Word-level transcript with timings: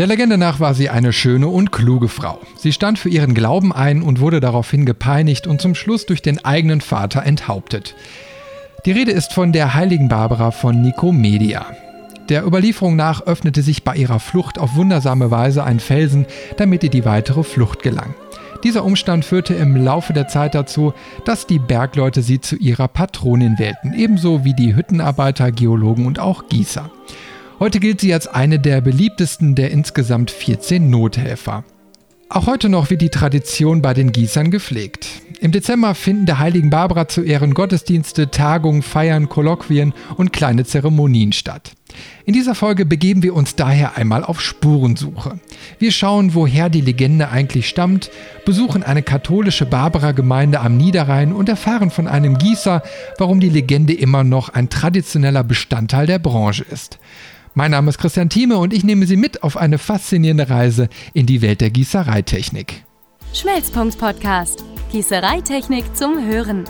Der 0.00 0.06
Legende 0.06 0.38
nach 0.38 0.60
war 0.60 0.72
sie 0.72 0.88
eine 0.88 1.12
schöne 1.12 1.48
und 1.48 1.72
kluge 1.72 2.08
Frau. 2.08 2.38
Sie 2.56 2.72
stand 2.72 2.98
für 2.98 3.10
ihren 3.10 3.34
Glauben 3.34 3.70
ein 3.70 4.00
und 4.00 4.18
wurde 4.18 4.40
daraufhin 4.40 4.86
gepeinigt 4.86 5.46
und 5.46 5.60
zum 5.60 5.74
Schluss 5.74 6.06
durch 6.06 6.22
den 6.22 6.42
eigenen 6.42 6.80
Vater 6.80 7.22
enthauptet. 7.22 7.94
Die 8.86 8.92
Rede 8.92 9.10
ist 9.10 9.34
von 9.34 9.52
der 9.52 9.74
heiligen 9.74 10.08
Barbara 10.08 10.52
von 10.52 10.80
Nikomedia. 10.80 11.66
Der 12.30 12.46
Überlieferung 12.46 12.96
nach 12.96 13.26
öffnete 13.26 13.60
sich 13.60 13.84
bei 13.84 13.94
ihrer 13.94 14.20
Flucht 14.20 14.58
auf 14.58 14.74
wundersame 14.74 15.30
Weise 15.30 15.64
ein 15.64 15.80
Felsen, 15.80 16.24
damit 16.56 16.82
ihr 16.82 16.88
die 16.88 17.04
weitere 17.04 17.42
Flucht 17.42 17.82
gelang. 17.82 18.14
Dieser 18.64 18.86
Umstand 18.86 19.26
führte 19.26 19.52
im 19.52 19.76
Laufe 19.76 20.14
der 20.14 20.28
Zeit 20.28 20.54
dazu, 20.54 20.94
dass 21.26 21.46
die 21.46 21.58
Bergleute 21.58 22.22
sie 22.22 22.40
zu 22.40 22.56
ihrer 22.56 22.88
Patronin 22.88 23.58
wählten, 23.58 23.92
ebenso 23.92 24.46
wie 24.46 24.54
die 24.54 24.74
Hüttenarbeiter, 24.74 25.52
Geologen 25.52 26.06
und 26.06 26.18
auch 26.20 26.48
Gießer. 26.48 26.90
Heute 27.60 27.78
gilt 27.78 28.00
sie 28.00 28.14
als 28.14 28.26
eine 28.26 28.58
der 28.58 28.80
beliebtesten 28.80 29.54
der 29.54 29.70
insgesamt 29.70 30.30
14 30.30 30.88
Nothelfer. 30.88 31.62
Auch 32.30 32.46
heute 32.46 32.70
noch 32.70 32.88
wird 32.88 33.02
die 33.02 33.10
Tradition 33.10 33.82
bei 33.82 33.92
den 33.92 34.12
Gießern 34.12 34.50
gepflegt. 34.50 35.06
Im 35.42 35.52
Dezember 35.52 35.94
finden 35.94 36.24
der 36.24 36.38
heiligen 36.38 36.70
Barbara 36.70 37.06
zu 37.06 37.20
Ehren 37.20 37.52
Gottesdienste, 37.52 38.30
Tagungen, 38.30 38.80
Feiern, 38.80 39.28
Kolloquien 39.28 39.92
und 40.16 40.32
kleine 40.32 40.64
Zeremonien 40.64 41.32
statt. 41.32 41.72
In 42.24 42.32
dieser 42.32 42.54
Folge 42.54 42.86
begeben 42.86 43.22
wir 43.22 43.34
uns 43.34 43.56
daher 43.56 43.98
einmal 43.98 44.24
auf 44.24 44.40
Spurensuche. 44.40 45.38
Wir 45.78 45.92
schauen, 45.92 46.34
woher 46.34 46.70
die 46.70 46.80
Legende 46.80 47.28
eigentlich 47.28 47.68
stammt, 47.68 48.10
besuchen 48.46 48.82
eine 48.82 49.02
katholische 49.02 49.66
Barbara-Gemeinde 49.66 50.60
am 50.60 50.78
Niederrhein 50.78 51.34
und 51.34 51.50
erfahren 51.50 51.90
von 51.90 52.08
einem 52.08 52.38
Gießer, 52.38 52.82
warum 53.18 53.38
die 53.38 53.50
Legende 53.50 53.92
immer 53.92 54.24
noch 54.24 54.48
ein 54.48 54.70
traditioneller 54.70 55.44
Bestandteil 55.44 56.06
der 56.06 56.20
Branche 56.20 56.64
ist. 56.70 56.98
Mein 57.60 57.72
Name 57.72 57.90
ist 57.90 57.98
Christian 57.98 58.30
Thieme 58.30 58.56
und 58.56 58.72
ich 58.72 58.84
nehme 58.84 59.04
Sie 59.04 59.18
mit 59.18 59.42
auf 59.42 59.58
eine 59.58 59.76
faszinierende 59.76 60.48
Reise 60.48 60.88
in 61.12 61.26
die 61.26 61.42
Welt 61.42 61.60
der 61.60 61.68
Gießereitechnik. 61.68 62.86
Schmelzpunkt 63.34 63.98
Podcast. 63.98 64.64
Gießereitechnik 64.92 65.94
zum 65.94 66.26
Hören. 66.26 66.64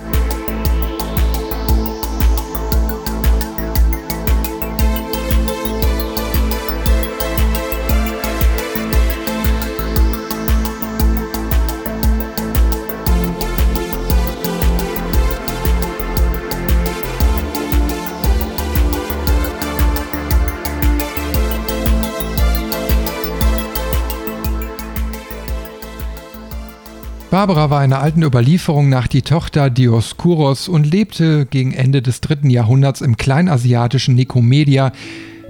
Barbara 27.40 27.70
war 27.70 27.80
einer 27.80 28.02
alten 28.02 28.22
Überlieferung 28.22 28.90
nach 28.90 29.06
die 29.06 29.22
Tochter 29.22 29.70
Dioskuros 29.70 30.68
und 30.68 30.84
lebte 30.84 31.46
gegen 31.46 31.72
Ende 31.72 32.02
des 32.02 32.20
dritten 32.20 32.50
Jahrhunderts 32.50 33.00
im 33.00 33.16
kleinasiatischen 33.16 34.14
Nikomedia, 34.14 34.92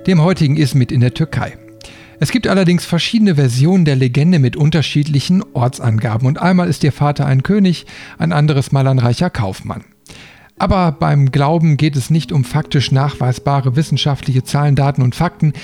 dem 0.06 0.22
heutigen 0.22 0.56
Izmit 0.56 0.92
in 0.92 1.00
der 1.00 1.14
Türkei. 1.14 1.58
Es 2.20 2.30
gibt 2.30 2.46
allerdings 2.46 2.84
verschiedene 2.84 3.34
Versionen 3.34 3.84
der 3.84 3.96
Legende 3.96 4.38
mit 4.38 4.54
unterschiedlichen 4.54 5.42
Ortsangaben 5.52 6.28
und 6.28 6.40
einmal 6.40 6.68
ist 6.68 6.84
ihr 6.84 6.92
Vater 6.92 7.26
ein 7.26 7.42
König, 7.42 7.86
ein 8.18 8.32
anderes 8.32 8.70
Mal 8.70 8.86
ein 8.86 9.00
reicher 9.00 9.28
Kaufmann. 9.28 9.82
Aber 10.58 10.92
beim 10.92 11.32
Glauben 11.32 11.76
geht 11.76 11.96
es 11.96 12.08
nicht 12.08 12.30
um 12.30 12.44
faktisch 12.44 12.92
nachweisbare 12.92 13.74
wissenschaftliche 13.74 14.44
Zahlen, 14.44 14.76
Daten 14.76 15.02
und 15.02 15.16
Fakten, 15.16 15.54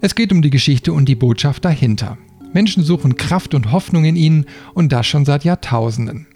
es 0.00 0.14
geht 0.14 0.32
um 0.32 0.40
die 0.40 0.48
Geschichte 0.48 0.94
und 0.94 1.10
die 1.10 1.14
Botschaft 1.14 1.62
dahinter. 1.62 2.16
Menschen 2.54 2.82
suchen 2.82 3.16
Kraft 3.16 3.52
und 3.54 3.72
Hoffnung 3.72 4.04
in 4.04 4.16
ihnen 4.16 4.46
und 4.72 4.92
das 4.92 5.06
schon 5.06 5.26
seit 5.26 5.44
Jahrtausenden. 5.44 6.26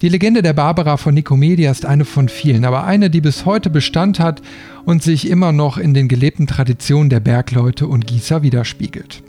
Die 0.00 0.08
Legende 0.08 0.42
der 0.42 0.52
Barbara 0.52 0.96
von 0.96 1.12
Nikomedia 1.12 1.72
ist 1.72 1.84
eine 1.84 2.04
von 2.04 2.28
vielen, 2.28 2.64
aber 2.64 2.84
eine, 2.84 3.10
die 3.10 3.20
bis 3.20 3.44
heute 3.44 3.68
Bestand 3.68 4.20
hat 4.20 4.42
und 4.84 5.02
sich 5.02 5.28
immer 5.28 5.50
noch 5.50 5.76
in 5.76 5.92
den 5.92 6.06
gelebten 6.06 6.46
Traditionen 6.46 7.10
der 7.10 7.18
Bergleute 7.18 7.88
und 7.88 8.06
Gießer 8.06 8.42
widerspiegelt. 8.42 9.24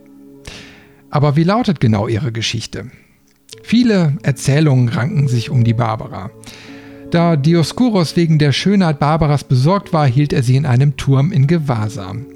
Aber 1.09 1.35
wie 1.35 1.43
lautet 1.43 1.79
genau 1.79 2.07
ihre 2.07 2.31
Geschichte? 2.31 2.91
Viele 3.63 4.17
Erzählungen 4.21 4.89
ranken 4.89 5.27
sich 5.27 5.49
um 5.49 5.63
die 5.63 5.73
Barbara. 5.73 6.29
Da 7.09 7.35
Dioskuros 7.35 8.15
wegen 8.15 8.37
der 8.37 8.51
Schönheit 8.51 8.99
Barbaras 8.99 9.43
besorgt 9.43 9.91
war, 9.91 10.05
hielt 10.05 10.31
er 10.31 10.43
sie 10.43 10.55
in 10.55 10.67
einem 10.67 10.95
Turm 10.97 11.31
in 11.31 11.47
Gewahrsam. 11.47 12.27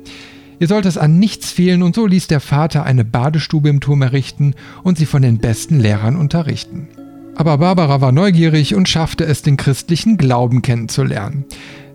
Ihr 0.60 0.68
sollte 0.68 0.88
es 0.88 0.98
an 0.98 1.20
nichts 1.20 1.52
fehlen 1.52 1.84
und 1.84 1.96
so 1.96 2.06
ließ 2.06 2.28
der 2.28 2.40
Vater 2.40 2.84
eine 2.84 3.06
Badestube 3.06 3.70
im 3.70 3.80
Turm 3.80 4.02
errichten 4.02 4.54
und 4.84 4.98
sie 4.98 5.06
von 5.06 5.22
den 5.22 5.40
besten 5.40 5.80
Lehrern 5.80 6.16
unterrichten. 6.16 6.88
Aber 7.36 7.58
Barbara 7.58 8.00
war 8.02 8.12
neugierig 8.12 8.76
und 8.76 8.88
schaffte 8.88 9.26
es, 9.26 9.42
den 9.42 9.58
christlichen 9.58 10.18
Glauben 10.18 10.62
kennenzulernen. 10.62 11.46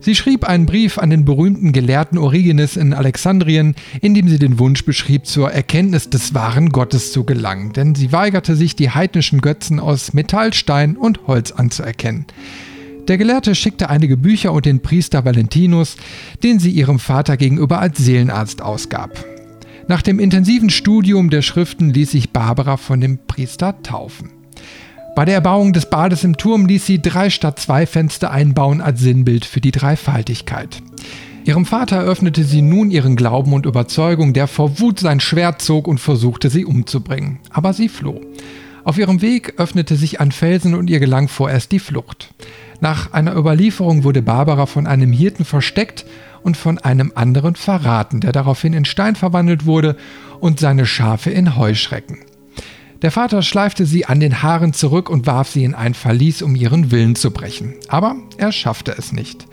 Sie 0.00 0.14
schrieb 0.14 0.44
einen 0.44 0.66
Brief 0.66 0.98
an 0.98 1.10
den 1.10 1.24
berühmten 1.24 1.72
Gelehrten 1.72 2.18
Origenes 2.18 2.76
in 2.76 2.94
Alexandrien, 2.94 3.74
in 4.00 4.14
dem 4.14 4.28
sie 4.28 4.38
den 4.38 4.58
Wunsch 4.58 4.84
beschrieb, 4.84 5.26
zur 5.26 5.50
Erkenntnis 5.50 6.08
des 6.08 6.34
wahren 6.34 6.70
Gottes 6.70 7.12
zu 7.12 7.24
gelangen, 7.24 7.72
denn 7.72 7.94
sie 7.94 8.12
weigerte 8.12 8.54
sich, 8.54 8.76
die 8.76 8.90
heidnischen 8.90 9.40
Götzen 9.40 9.80
aus 9.80 10.12
Metall, 10.14 10.54
Stein 10.54 10.96
und 10.96 11.26
Holz 11.26 11.50
anzuerkennen. 11.50 12.26
Der 13.08 13.16
Gelehrte 13.16 13.54
schickte 13.54 13.88
einige 13.88 14.18
Bücher 14.18 14.52
und 14.52 14.66
den 14.66 14.80
Priester 14.80 15.24
Valentinus, 15.24 15.96
den 16.42 16.58
sie 16.58 16.70
ihrem 16.70 16.98
Vater 16.98 17.38
gegenüber 17.38 17.80
als 17.80 17.96
Seelenarzt 17.98 18.60
ausgab. 18.60 19.24
Nach 19.88 20.02
dem 20.02 20.20
intensiven 20.20 20.68
Studium 20.68 21.30
der 21.30 21.40
Schriften 21.40 21.88
ließ 21.88 22.10
sich 22.10 22.30
Barbara 22.30 22.76
von 22.76 23.00
dem 23.00 23.18
Priester 23.26 23.82
taufen. 23.82 24.30
Bei 25.16 25.24
der 25.24 25.36
Erbauung 25.36 25.72
des 25.72 25.88
Bades 25.88 26.22
im 26.22 26.36
Turm 26.36 26.66
ließ 26.66 26.84
sie 26.84 27.00
drei 27.00 27.30
statt 27.30 27.58
zwei 27.58 27.86
Fenster 27.86 28.30
einbauen 28.30 28.82
als 28.82 29.00
Sinnbild 29.00 29.46
für 29.46 29.62
die 29.62 29.72
Dreifaltigkeit. 29.72 30.82
Ihrem 31.46 31.64
Vater 31.64 32.02
öffnete 32.02 32.44
sie 32.44 32.60
nun 32.60 32.90
ihren 32.90 33.16
Glauben 33.16 33.54
und 33.54 33.64
Überzeugung, 33.64 34.34
der 34.34 34.46
vor 34.46 34.78
Wut 34.80 35.00
sein 35.00 35.18
Schwert 35.18 35.62
zog 35.62 35.88
und 35.88 35.98
versuchte 35.98 36.50
sie 36.50 36.66
umzubringen. 36.66 37.38
Aber 37.50 37.72
sie 37.72 37.88
floh. 37.88 38.20
Auf 38.84 38.98
ihrem 38.98 39.22
Weg 39.22 39.54
öffnete 39.56 39.96
sich 39.96 40.20
ein 40.20 40.30
Felsen 40.30 40.74
und 40.74 40.90
ihr 40.90 41.00
gelang 41.00 41.28
vorerst 41.28 41.72
die 41.72 41.78
Flucht. 41.78 42.34
Nach 42.80 43.12
einer 43.12 43.36
Überlieferung 43.36 44.04
wurde 44.04 44.22
Barbara 44.22 44.66
von 44.66 44.86
einem 44.86 45.12
Hirten 45.12 45.44
versteckt 45.44 46.06
und 46.42 46.56
von 46.56 46.78
einem 46.78 47.12
anderen 47.14 47.56
verraten, 47.56 48.20
der 48.20 48.32
daraufhin 48.32 48.72
in 48.72 48.84
Stein 48.84 49.16
verwandelt 49.16 49.66
wurde 49.66 49.96
und 50.40 50.60
seine 50.60 50.86
Schafe 50.86 51.30
in 51.30 51.56
Heuschrecken. 51.56 52.18
Der 53.02 53.10
Vater 53.10 53.42
schleifte 53.42 53.86
sie 53.86 54.06
an 54.06 54.18
den 54.20 54.42
Haaren 54.42 54.72
zurück 54.72 55.08
und 55.08 55.26
warf 55.26 55.50
sie 55.50 55.64
in 55.64 55.74
ein 55.74 55.94
Verlies, 55.94 56.42
um 56.42 56.56
ihren 56.56 56.90
Willen 56.90 57.14
zu 57.14 57.30
brechen. 57.30 57.74
Aber 57.88 58.16
er 58.38 58.50
schaffte 58.50 58.94
es 58.96 59.12
nicht. 59.12 59.46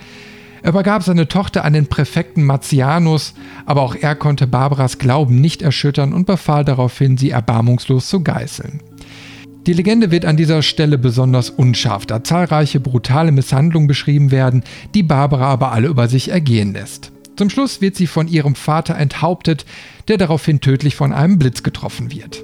Er 0.63 0.69
übergab 0.69 1.03
seine 1.03 1.27
Tochter 1.27 1.63
an 1.63 1.73
den 1.73 1.85
Präfekten 1.85 2.43
Marcianus, 2.43 3.35
aber 3.67 3.83
auch 3.83 3.93
er 3.93 4.15
konnte 4.15 4.47
Barbaras 4.47 4.97
Glauben 4.97 5.39
nicht 5.39 5.61
erschüttern 5.61 6.11
und 6.11 6.25
befahl 6.25 6.65
daraufhin, 6.65 7.17
sie 7.17 7.29
erbarmungslos 7.29 8.07
zu 8.07 8.23
geißeln. 8.23 8.81
Die 9.65 9.73
Legende 9.73 10.11
wird 10.11 10.25
an 10.25 10.37
dieser 10.37 10.61
Stelle 10.61 10.99
besonders 10.99 11.49
unscharf, 11.49 12.05
da 12.05 12.23
zahlreiche 12.23 12.79
brutale 12.79 13.31
Misshandlungen 13.31 13.87
beschrieben 13.87 14.29
werden, 14.29 14.63
die 14.93 15.01
Barbara 15.01 15.47
aber 15.47 15.71
alle 15.71 15.87
über 15.87 16.07
sich 16.07 16.29
ergehen 16.29 16.73
lässt. 16.73 17.11
Zum 17.35 17.49
Schluss 17.49 17.81
wird 17.81 17.95
sie 17.95 18.05
von 18.05 18.27
ihrem 18.27 18.53
Vater 18.53 18.95
enthauptet, 18.95 19.65
der 20.07 20.17
daraufhin 20.17 20.61
tödlich 20.61 20.95
von 20.95 21.13
einem 21.13 21.39
Blitz 21.39 21.63
getroffen 21.63 22.11
wird. 22.11 22.43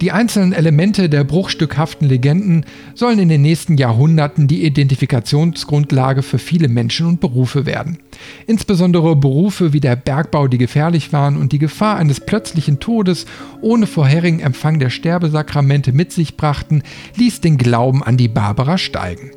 Die 0.00 0.12
einzelnen 0.12 0.54
Elemente 0.54 1.10
der 1.10 1.24
bruchstückhaften 1.24 2.08
Legenden 2.08 2.64
sollen 2.94 3.18
in 3.18 3.28
den 3.28 3.42
nächsten 3.42 3.76
Jahrhunderten 3.76 4.48
die 4.48 4.64
Identifikationsgrundlage 4.64 6.22
für 6.22 6.38
viele 6.38 6.68
Menschen 6.68 7.06
und 7.06 7.20
Berufe 7.20 7.66
werden. 7.66 7.98
Insbesondere 8.46 9.14
Berufe 9.14 9.74
wie 9.74 9.80
der 9.80 9.96
Bergbau, 9.96 10.48
die 10.48 10.56
gefährlich 10.56 11.12
waren 11.12 11.36
und 11.36 11.52
die 11.52 11.58
Gefahr 11.58 11.98
eines 11.98 12.20
plötzlichen 12.20 12.80
Todes 12.80 13.26
ohne 13.60 13.86
vorherigen 13.86 14.40
Empfang 14.40 14.78
der 14.78 14.88
Sterbesakramente 14.88 15.92
mit 15.92 16.12
sich 16.12 16.38
brachten, 16.38 16.82
ließ 17.16 17.42
den 17.42 17.58
Glauben 17.58 18.02
an 18.02 18.16
die 18.16 18.28
Barbara 18.28 18.78
steigen. 18.78 19.32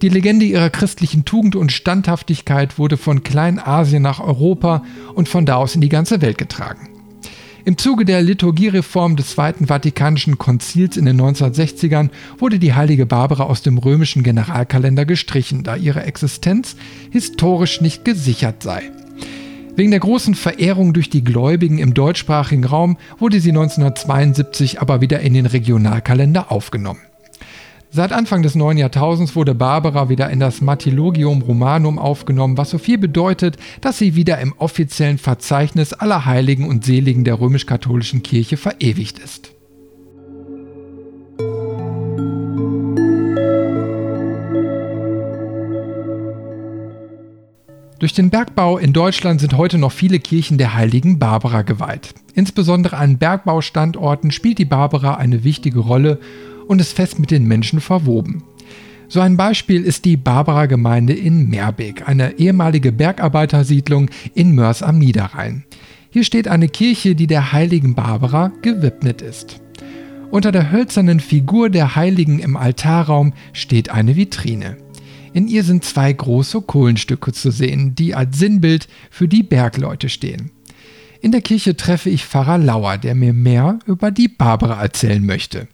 Die 0.00 0.08
Legende 0.10 0.44
ihrer 0.44 0.70
christlichen 0.70 1.24
Tugend 1.24 1.56
und 1.56 1.72
Standhaftigkeit 1.72 2.78
wurde 2.78 2.96
von 2.96 3.24
Kleinasien 3.24 4.02
nach 4.02 4.20
Europa 4.20 4.84
und 5.14 5.28
von 5.28 5.44
da 5.44 5.56
aus 5.56 5.74
in 5.74 5.80
die 5.80 5.88
ganze 5.88 6.22
Welt 6.22 6.38
getragen. 6.38 6.93
Im 7.66 7.78
Zuge 7.78 8.04
der 8.04 8.20
Liturgiereform 8.20 9.16
des 9.16 9.30
Zweiten 9.30 9.68
Vatikanischen 9.68 10.36
Konzils 10.36 10.98
in 10.98 11.06
den 11.06 11.18
1960ern 11.18 12.10
wurde 12.36 12.58
die 12.58 12.74
heilige 12.74 13.06
Barbara 13.06 13.44
aus 13.44 13.62
dem 13.62 13.78
römischen 13.78 14.22
Generalkalender 14.22 15.06
gestrichen, 15.06 15.62
da 15.62 15.74
ihre 15.74 16.02
Existenz 16.02 16.76
historisch 17.10 17.80
nicht 17.80 18.04
gesichert 18.04 18.62
sei. 18.62 18.90
Wegen 19.76 19.92
der 19.92 20.00
großen 20.00 20.34
Verehrung 20.34 20.92
durch 20.92 21.08
die 21.08 21.24
Gläubigen 21.24 21.78
im 21.78 21.94
deutschsprachigen 21.94 22.64
Raum 22.64 22.98
wurde 23.18 23.40
sie 23.40 23.50
1972 23.50 24.82
aber 24.82 25.00
wieder 25.00 25.20
in 25.20 25.32
den 25.32 25.46
Regionalkalender 25.46 26.52
aufgenommen. 26.52 27.00
Seit 27.96 28.10
Anfang 28.12 28.42
des 28.42 28.56
neuen 28.56 28.76
Jahrtausends 28.76 29.36
wurde 29.36 29.54
Barbara 29.54 30.08
wieder 30.08 30.28
in 30.28 30.40
das 30.40 30.60
Martylogium 30.60 31.42
Romanum 31.42 32.00
aufgenommen, 32.00 32.58
was 32.58 32.70
so 32.70 32.78
viel 32.78 32.98
bedeutet, 32.98 33.56
dass 33.82 33.98
sie 33.98 34.16
wieder 34.16 34.40
im 34.40 34.52
offiziellen 34.58 35.16
Verzeichnis 35.16 35.92
aller 35.92 36.24
Heiligen 36.24 36.66
und 36.66 36.84
Seligen 36.84 37.22
der 37.22 37.38
römisch-katholischen 37.38 38.24
Kirche 38.24 38.56
verewigt 38.56 39.20
ist. 39.20 39.52
Durch 48.00 48.12
den 48.12 48.30
Bergbau 48.30 48.76
in 48.76 48.92
Deutschland 48.92 49.40
sind 49.40 49.56
heute 49.56 49.78
noch 49.78 49.92
viele 49.92 50.18
Kirchen 50.18 50.58
der 50.58 50.74
heiligen 50.74 51.20
Barbara 51.20 51.62
geweiht. 51.62 52.12
Insbesondere 52.34 52.96
an 52.96 53.18
Bergbaustandorten 53.18 54.32
spielt 54.32 54.58
die 54.58 54.64
Barbara 54.64 55.14
eine 55.14 55.44
wichtige 55.44 55.78
Rolle 55.78 56.18
und 56.66 56.80
ist 56.80 56.94
fest 56.94 57.18
mit 57.18 57.30
den 57.30 57.44
Menschen 57.44 57.80
verwoben. 57.80 58.44
So 59.08 59.20
ein 59.20 59.36
Beispiel 59.36 59.84
ist 59.84 60.04
die 60.04 60.16
Barbara-Gemeinde 60.16 61.12
in 61.12 61.48
Meerbeek, 61.48 62.08
eine 62.08 62.38
ehemalige 62.38 62.90
Bergarbeitersiedlung 62.90 64.10
in 64.34 64.54
Mörs 64.54 64.82
am 64.82 64.98
Niederrhein. 64.98 65.64
Hier 66.10 66.24
steht 66.24 66.48
eine 66.48 66.68
Kirche, 66.68 67.14
die 67.14 67.26
der 67.26 67.52
heiligen 67.52 67.94
Barbara 67.94 68.52
gewidmet 68.62 69.20
ist. 69.20 69.60
Unter 70.30 70.52
der 70.52 70.72
hölzernen 70.72 71.20
Figur 71.20 71.70
der 71.70 71.96
Heiligen 71.96 72.38
im 72.40 72.56
Altarraum 72.56 73.34
steht 73.52 73.90
eine 73.90 74.16
Vitrine. 74.16 74.78
In 75.32 75.48
ihr 75.48 75.64
sind 75.64 75.84
zwei 75.84 76.12
große 76.12 76.62
Kohlenstücke 76.62 77.32
zu 77.32 77.50
sehen, 77.50 77.94
die 77.94 78.14
als 78.14 78.38
Sinnbild 78.38 78.88
für 79.10 79.28
die 79.28 79.42
Bergleute 79.42 80.08
stehen. 80.08 80.50
In 81.20 81.32
der 81.32 81.40
Kirche 81.40 81.76
treffe 81.76 82.10
ich 82.10 82.24
Pfarrer 82.24 82.58
Lauer, 82.58 82.98
der 82.98 83.14
mir 83.14 83.32
mehr 83.32 83.78
über 83.86 84.10
die 84.10 84.28
Barbara 84.28 84.82
erzählen 84.82 85.24
möchte. 85.24 85.68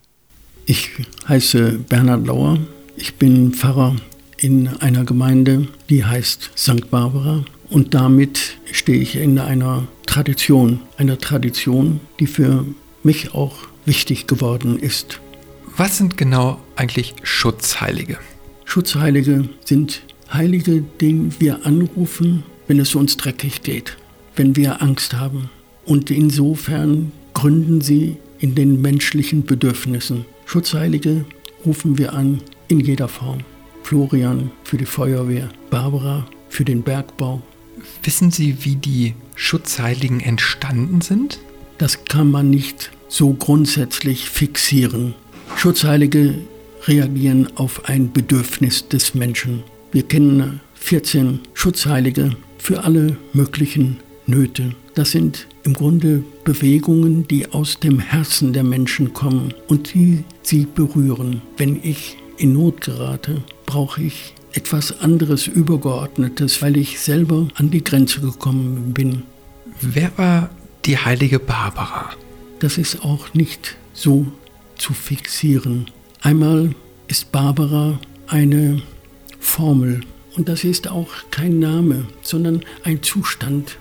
Ich 0.70 0.92
heiße 1.26 1.80
Bernhard 1.88 2.28
Lauer. 2.28 2.56
Ich 2.94 3.16
bin 3.16 3.52
Pfarrer 3.52 3.96
in 4.36 4.68
einer 4.68 5.04
Gemeinde, 5.04 5.66
die 5.88 6.04
heißt 6.04 6.52
St. 6.56 6.88
Barbara. 6.92 7.44
Und 7.70 7.92
damit 7.92 8.56
stehe 8.70 9.00
ich 9.00 9.16
in 9.16 9.40
einer 9.40 9.88
Tradition, 10.06 10.78
einer 10.96 11.18
Tradition, 11.18 11.98
die 12.20 12.28
für 12.28 12.64
mich 13.02 13.34
auch 13.34 13.56
wichtig 13.84 14.28
geworden 14.28 14.78
ist. 14.78 15.18
Was 15.76 15.98
sind 15.98 16.16
genau 16.16 16.60
eigentlich 16.76 17.16
Schutzheilige? 17.24 18.18
Schutzheilige 18.64 19.48
sind 19.64 20.02
Heilige, 20.32 20.84
denen 21.00 21.34
wir 21.40 21.66
anrufen, 21.66 22.44
wenn 22.68 22.78
es 22.78 22.94
uns 22.94 23.16
dreckig 23.16 23.62
geht, 23.62 23.96
wenn 24.36 24.54
wir 24.54 24.80
Angst 24.82 25.14
haben. 25.14 25.50
Und 25.84 26.12
insofern 26.12 27.10
gründen 27.34 27.80
sie 27.80 28.18
in 28.38 28.54
den 28.54 28.80
menschlichen 28.80 29.44
Bedürfnissen. 29.44 30.26
Schutzheilige 30.50 31.24
rufen 31.64 31.96
wir 31.96 32.12
an 32.12 32.42
in 32.66 32.80
jeder 32.80 33.06
Form. 33.06 33.38
Florian 33.84 34.50
für 34.64 34.78
die 34.78 34.84
Feuerwehr, 34.84 35.48
Barbara 35.70 36.26
für 36.48 36.64
den 36.64 36.82
Bergbau. 36.82 37.40
Wissen 38.02 38.32
Sie, 38.32 38.64
wie 38.64 38.74
die 38.74 39.14
Schutzheiligen 39.36 40.18
entstanden 40.18 41.02
sind? 41.02 41.38
Das 41.78 42.04
kann 42.04 42.32
man 42.32 42.50
nicht 42.50 42.90
so 43.06 43.32
grundsätzlich 43.32 44.28
fixieren. 44.28 45.14
Schutzheilige 45.54 46.34
reagieren 46.82 47.48
auf 47.54 47.84
ein 47.84 48.12
Bedürfnis 48.12 48.88
des 48.88 49.14
Menschen. 49.14 49.62
Wir 49.92 50.02
kennen 50.02 50.60
14 50.74 51.38
Schutzheilige 51.54 52.34
für 52.58 52.82
alle 52.82 53.16
möglichen 53.32 53.98
Nöte. 54.26 54.74
Das 54.96 55.12
sind 55.12 55.46
im 55.64 55.74
Grunde 55.74 56.24
Bewegungen, 56.44 57.26
die 57.28 57.52
aus 57.52 57.80
dem 57.80 57.98
Herzen 57.98 58.52
der 58.52 58.64
Menschen 58.64 59.12
kommen 59.12 59.54
und 59.68 59.94
die 59.94 60.24
sie 60.42 60.66
berühren. 60.66 61.42
Wenn 61.56 61.80
ich 61.82 62.16
in 62.38 62.54
Not 62.54 62.80
gerate, 62.80 63.42
brauche 63.66 64.02
ich 64.02 64.34
etwas 64.52 65.00
anderes 65.00 65.46
Übergeordnetes, 65.46 66.62
weil 66.62 66.76
ich 66.76 67.00
selber 67.00 67.48
an 67.54 67.70
die 67.70 67.84
Grenze 67.84 68.20
gekommen 68.20 68.92
bin. 68.92 69.22
Wer 69.80 70.10
war 70.16 70.50
die 70.84 70.98
heilige 70.98 71.38
Barbara? 71.38 72.10
Das 72.58 72.78
ist 72.78 73.04
auch 73.04 73.32
nicht 73.34 73.76
so 73.92 74.26
zu 74.76 74.92
fixieren. 74.92 75.90
Einmal 76.22 76.74
ist 77.08 77.32
Barbara 77.32 77.98
eine 78.26 78.82
Formel 79.38 80.00
und 80.36 80.48
das 80.48 80.64
ist 80.64 80.88
auch 80.88 81.08
kein 81.30 81.58
Name, 81.58 82.06
sondern 82.22 82.64
ein 82.84 83.02
Zustand 83.02 83.76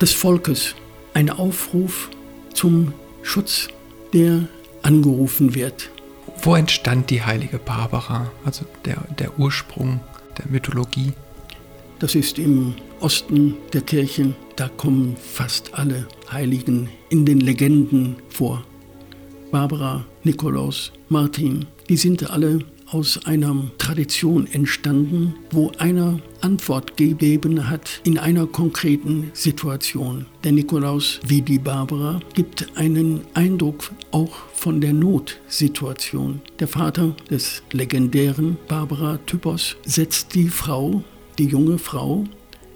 des 0.00 0.12
Volkes, 0.12 0.74
ein 1.14 1.30
Aufruf 1.30 2.10
zum 2.52 2.92
Schutz, 3.22 3.68
der 4.12 4.48
angerufen 4.82 5.54
wird. 5.54 5.90
Wo 6.42 6.54
entstand 6.54 7.10
die 7.10 7.22
heilige 7.22 7.58
Barbara, 7.58 8.30
also 8.44 8.64
der, 8.84 9.02
der 9.18 9.38
Ursprung 9.38 10.00
der 10.36 10.46
Mythologie? 10.50 11.12
Das 12.00 12.14
ist 12.14 12.38
im 12.38 12.74
Osten 13.00 13.54
der 13.72 13.80
Kirchen, 13.80 14.34
da 14.56 14.68
kommen 14.68 15.16
fast 15.16 15.72
alle 15.74 16.06
Heiligen 16.30 16.88
in 17.08 17.24
den 17.24 17.40
Legenden 17.40 18.16
vor. 18.28 18.64
Barbara, 19.50 20.04
Nikolaus, 20.24 20.92
Martin, 21.08 21.66
die 21.88 21.96
sind 21.96 22.28
alle 22.30 22.58
aus 22.94 23.26
einer 23.26 23.56
Tradition 23.78 24.46
entstanden, 24.46 25.34
wo 25.50 25.72
einer 25.78 26.20
Antwort 26.42 26.96
gegeben 26.96 27.68
hat 27.68 28.00
in 28.04 28.18
einer 28.18 28.46
konkreten 28.46 29.32
Situation. 29.34 30.26
Der 30.44 30.52
Nikolaus 30.52 31.18
wie 31.26 31.42
die 31.42 31.58
Barbara 31.58 32.20
gibt 32.34 32.68
einen 32.76 33.22
Eindruck 33.34 33.90
auch 34.12 34.36
von 34.54 34.80
der 34.80 34.92
Notsituation. 34.92 36.40
Der 36.60 36.68
Vater 36.68 37.16
des 37.28 37.64
legendären 37.72 38.56
Barbara-Typos 38.68 39.76
setzt 39.84 40.36
die 40.36 40.48
Frau, 40.48 41.02
die 41.36 41.46
junge 41.46 41.78
Frau, 41.78 42.24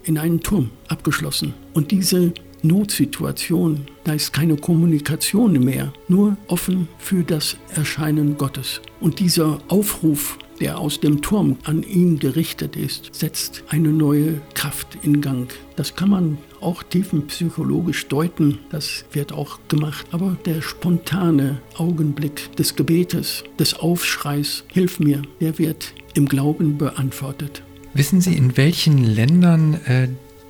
in 0.03 0.19
einen 0.19 0.41
Turm 0.41 0.71
abgeschlossen. 0.89 1.55
Und 1.75 1.93
diese 1.93 2.33
Notsituation, 2.69 3.87
da 4.05 4.13
ist 4.13 4.33
keine 4.33 4.57
Kommunikation 4.57 5.53
mehr, 5.65 5.93
nur 6.07 6.37
offen 6.47 6.87
für 6.99 7.25
das 7.25 7.57
Erscheinen 7.75 8.39
Gottes. 8.39 8.81
Und 9.01 9.19
dieser 9.19 9.59
Aufruf, 9.69 10.39
der 10.61 10.79
aus 10.79 11.01
dem 11.01 11.23
Turm 11.23 11.57
an 11.65 11.83
ihn 11.83 12.19
gerichtet 12.19 12.77
ist, 12.77 13.15
setzt 13.15 13.65
eine 13.69 13.89
neue 13.89 14.41
Kraft 14.55 14.99
in 15.03 15.21
Gang. 15.21 15.53
Das 15.77 15.97
kann 15.97 16.11
man 16.11 16.39
auch 16.61 16.83
tiefenpsychologisch 16.83 18.07
deuten, 18.09 18.59
das 18.71 19.05
wird 19.13 19.33
auch 19.33 19.59
gemacht. 19.69 20.07
Aber 20.13 20.37
der 20.45 20.63
spontane 20.63 21.61
Augenblick 21.77 22.55
des 22.57 22.77
Gebetes, 22.77 23.45
des 23.59 23.75
Aufschreis, 23.75 24.65
hilf 24.73 25.01
mir, 25.01 25.23
der 25.41 25.59
wird 25.59 25.95
im 26.15 26.27
Glauben 26.27 26.79
beantwortet. 26.79 27.63
Wissen 27.95 28.21
Sie, 28.21 28.35
in 28.35 28.57
welchen 28.57 29.03
Ländern 29.03 29.75
äh, 29.87 30.09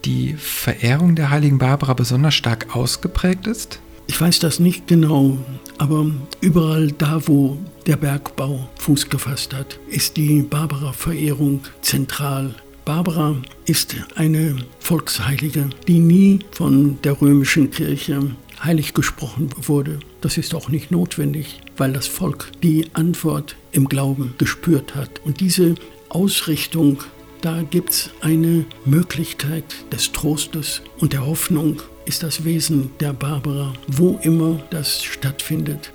die 0.09 0.35
Verehrung 0.39 1.15
der 1.15 1.29
heiligen 1.29 1.59
Barbara 1.59 1.93
besonders 1.93 2.35
stark 2.35 2.75
ausgeprägt 2.75 3.47
ist? 3.47 3.79
Ich 4.07 4.19
weiß 4.19 4.39
das 4.39 4.59
nicht 4.59 4.87
genau, 4.87 5.37
aber 5.77 6.07
überall 6.41 6.91
da, 6.93 7.21
wo 7.27 7.59
der 7.87 7.97
Bergbau 7.97 8.67
Fuß 8.77 9.11
gefasst 9.11 9.53
hat, 9.53 9.79
ist 9.91 10.17
die 10.17 10.41
Barbara-Verehrung 10.41 11.61
zentral. 11.83 12.55
Barbara 12.87 13.37
ist 13.67 13.97
eine 14.15 14.57
Volksheilige, 14.79 15.69
die 15.87 15.99
nie 15.99 16.39
von 16.53 16.99
der 17.03 17.21
römischen 17.21 17.71
Kirche 17.71 18.31
heilig 18.65 18.95
gesprochen 18.95 19.51
wurde. 19.61 19.99
Das 20.23 20.39
ist 20.39 20.55
auch 20.55 20.71
nicht 20.71 20.91
notwendig, 20.91 21.61
weil 21.77 21.93
das 21.93 22.07
Volk 22.07 22.51
die 22.63 22.87
Antwort 22.95 23.57
im 23.73 23.91
Glauben 23.91 24.33
gespürt 24.39 24.95
hat. 24.95 25.21
Und 25.27 25.41
diese 25.41 25.75
Ausrichtung 26.09 27.05
da 27.41 27.63
gibt 27.63 27.91
es 27.91 28.11
eine 28.21 28.65
Möglichkeit 28.85 29.65
des 29.93 30.13
Trostes 30.13 30.83
und 30.99 31.13
der 31.13 31.27
Hoffnung, 31.27 31.81
ist 32.05 32.23
das 32.23 32.45
Wesen 32.45 32.91
der 33.01 33.13
Barbara, 33.13 33.75
wo 33.87 34.19
immer 34.23 34.61
das 34.71 35.05
stattfindet. 35.05 35.93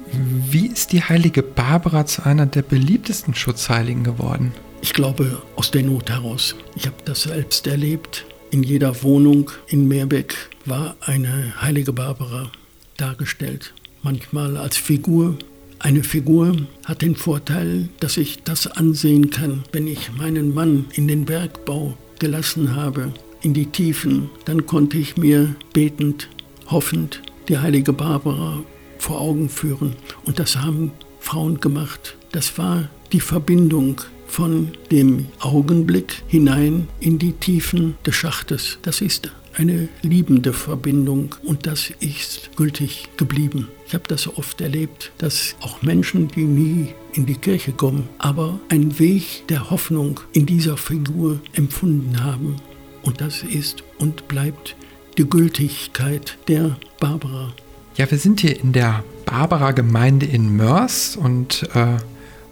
Wie 0.50 0.68
ist 0.68 0.92
die 0.92 1.02
heilige 1.02 1.42
Barbara 1.42 2.06
zu 2.06 2.24
einer 2.24 2.46
der 2.46 2.62
beliebtesten 2.62 3.34
Schutzheiligen 3.34 4.04
geworden? 4.04 4.54
Ich 4.82 4.94
glaube, 4.94 5.42
aus 5.56 5.72
der 5.72 5.82
Not 5.84 6.12
heraus. 6.12 6.56
Ich 6.76 6.86
habe 6.86 6.98
das 7.06 7.24
selbst 7.24 7.66
erlebt. 7.66 8.26
In 8.52 8.62
jeder 8.62 9.02
Wohnung 9.02 9.50
in 9.68 9.88
Meerbeck 9.88 10.36
war 10.66 10.96
eine 11.02 11.60
heilige 11.60 11.94
Barbara 11.94 12.52
dargestellt. 12.98 13.74
Manchmal 14.04 14.58
als 14.58 14.78
Figur, 14.78 15.38
eine 15.84 16.04
Figur 16.04 16.56
hat 16.86 17.02
den 17.02 17.16
Vorteil, 17.18 17.90
dass 18.00 18.16
ich 18.16 18.42
das 18.44 18.68
ansehen 18.68 19.30
kann, 19.30 19.64
wenn 19.74 19.86
ich 19.86 20.14
meinen 20.14 20.54
Mann 20.54 20.86
in 20.94 21.10
den 21.10 21.26
Bergbau 21.26 21.98
gelassen 22.20 22.74
habe, 22.74 23.14
in 23.42 23.54
die 23.54 23.66
Tiefen, 23.66 24.30
dann 24.46 24.66
konnte 24.66 24.98
ich 24.98 25.18
mir 25.18 25.54
betend, 25.74 26.30
hoffend 26.68 27.22
die 27.50 27.58
heilige 27.58 27.92
Barbara 27.92 28.64
vor 28.98 29.20
Augen 29.20 29.50
führen. 29.50 29.98
Und 30.24 30.40
das 30.40 30.56
haben 30.56 30.92
Frauen 31.20 31.60
gemacht. 31.60 32.16
Das 32.32 32.58
war 32.58 32.90
die 33.12 33.20
Verbindung 33.20 34.00
von 34.26 34.70
dem 34.90 35.28
Augenblick 35.42 36.24
hinein 36.28 36.88
in 37.02 37.20
die 37.20 37.34
Tiefen 37.34 37.96
des 38.06 38.16
Schachtes. 38.16 38.80
Das 38.84 39.02
ist 39.02 39.34
eine 39.56 39.88
liebende 40.02 40.54
Verbindung 40.54 41.36
und 41.44 41.66
das 41.66 41.92
ist 42.00 42.56
gültig 42.56 43.10
geblieben. 43.18 43.68
Ich 43.88 43.94
habe 43.94 44.06
das 44.08 44.28
oft 44.28 44.62
erlebt, 44.62 45.12
dass 45.18 45.56
auch 45.62 45.82
Menschen, 45.82 46.28
die 46.28 46.44
nie 46.44 46.88
in 47.14 47.26
die 47.26 47.36
Kirche 47.36 47.72
kommen, 47.72 48.10
aber 48.18 48.60
einen 48.70 48.98
Weg 49.00 49.48
der 49.50 49.70
Hoffnung 49.70 50.20
in 50.34 50.46
dieser 50.46 50.78
Figur 50.78 51.40
empfunden 51.54 52.24
haben. 52.24 52.56
Und 53.04 53.22
das 53.22 53.44
ist 53.44 53.84
und 54.00 54.28
bleibt 54.28 54.76
die 55.18 55.30
Gültigkeit 55.30 56.38
der 56.48 56.78
Barbara. 57.00 57.54
Ja, 57.98 58.10
wir 58.10 58.18
sind 58.18 58.40
hier 58.40 58.60
in 58.60 58.74
der 58.74 59.04
Barbara-Gemeinde 59.26 60.26
in 60.26 60.56
Mörs 60.56 61.16
und 61.16 61.70
äh, 61.76 61.98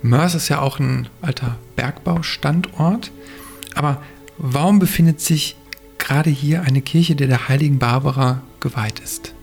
Mörs 0.03 0.35
ist 0.35 0.49
ja 0.49 0.61
auch 0.61 0.79
ein 0.79 1.07
alter 1.21 1.57
Bergbaustandort. 1.75 3.11
Aber 3.73 4.03
warum 4.37 4.79
befindet 4.79 5.21
sich 5.21 5.55
gerade 6.11 6.29
hier 6.29 6.63
eine 6.63 6.81
Kirche, 6.81 7.15
die 7.15 7.25
der 7.25 7.47
heiligen 7.47 7.79
Barbara 7.79 8.41
geweiht 8.59 8.99
ist? 8.99 9.33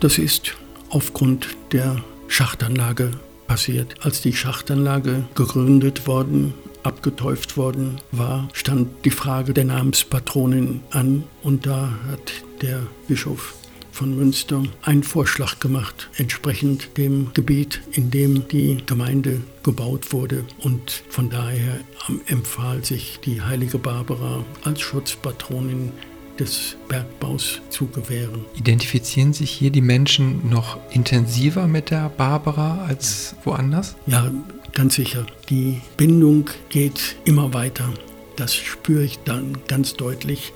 Das 0.00 0.18
ist 0.18 0.56
aufgrund 0.90 1.56
der 1.70 2.02
Schachtanlage 2.26 3.12
passiert. 3.46 3.94
Als 4.04 4.20
die 4.20 4.32
Schachtanlage 4.32 5.22
gegründet 5.36 6.08
worden, 6.08 6.54
abgeteuft 6.82 7.56
worden 7.56 8.00
war, 8.10 8.48
stand 8.52 8.88
die 9.04 9.10
Frage 9.10 9.54
der 9.54 9.66
Namenspatronin 9.66 10.80
an 10.90 11.22
und 11.44 11.66
da 11.66 11.90
hat 12.10 12.32
der 12.62 12.80
Bischof 13.06 13.54
von 13.92 14.16
Münster 14.16 14.62
einen 14.82 15.04
Vorschlag 15.04 15.60
gemacht, 15.60 16.08
entsprechend 16.16 16.96
dem 16.96 17.30
Gebiet, 17.34 17.82
in 17.92 18.10
dem 18.10 18.48
die 18.48 18.78
Gemeinde 18.86 19.42
gebaut 19.62 20.12
wurde. 20.12 20.44
Und 20.58 21.04
von 21.08 21.30
daher 21.30 21.78
empfahl 22.26 22.84
sich 22.84 23.20
die 23.24 23.40
heilige 23.42 23.78
Barbara 23.78 24.44
als 24.64 24.80
Schutzpatronin 24.80 25.92
des 26.38 26.76
Bergbaus 26.88 27.60
zu 27.68 27.86
gewähren. 27.86 28.44
Identifizieren 28.56 29.32
sich 29.32 29.50
hier 29.50 29.70
die 29.70 29.82
Menschen 29.82 30.48
noch 30.48 30.78
intensiver 30.90 31.66
mit 31.68 31.90
der 31.90 32.08
Barbara 32.08 32.84
als 32.86 33.36
woanders? 33.44 33.96
Ja, 34.06 34.32
ganz 34.72 34.94
sicher. 34.94 35.26
Die 35.50 35.80
Bindung 35.96 36.48
geht 36.70 37.16
immer 37.24 37.52
weiter. 37.52 37.92
Das 38.36 38.54
spüre 38.54 39.04
ich 39.04 39.18
dann 39.24 39.58
ganz 39.68 39.94
deutlich. 39.94 40.52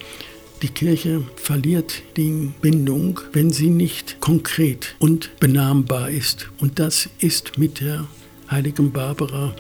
Die 0.67 0.73
Kirche 0.73 1.23
verliert 1.37 2.03
die 2.17 2.51
Bindung, 2.61 3.21
wenn 3.33 3.51
sie 3.51 3.71
nicht 3.71 4.19
konkret 4.19 4.97
und 4.99 5.31
benahmbar 5.39 6.11
ist. 6.11 6.51
Und 6.59 6.81
das 6.81 7.09
ist 7.21 7.57
mit 7.57 7.79
der 7.79 8.09
heiligen 8.51 8.91
Barbara, 8.91 9.55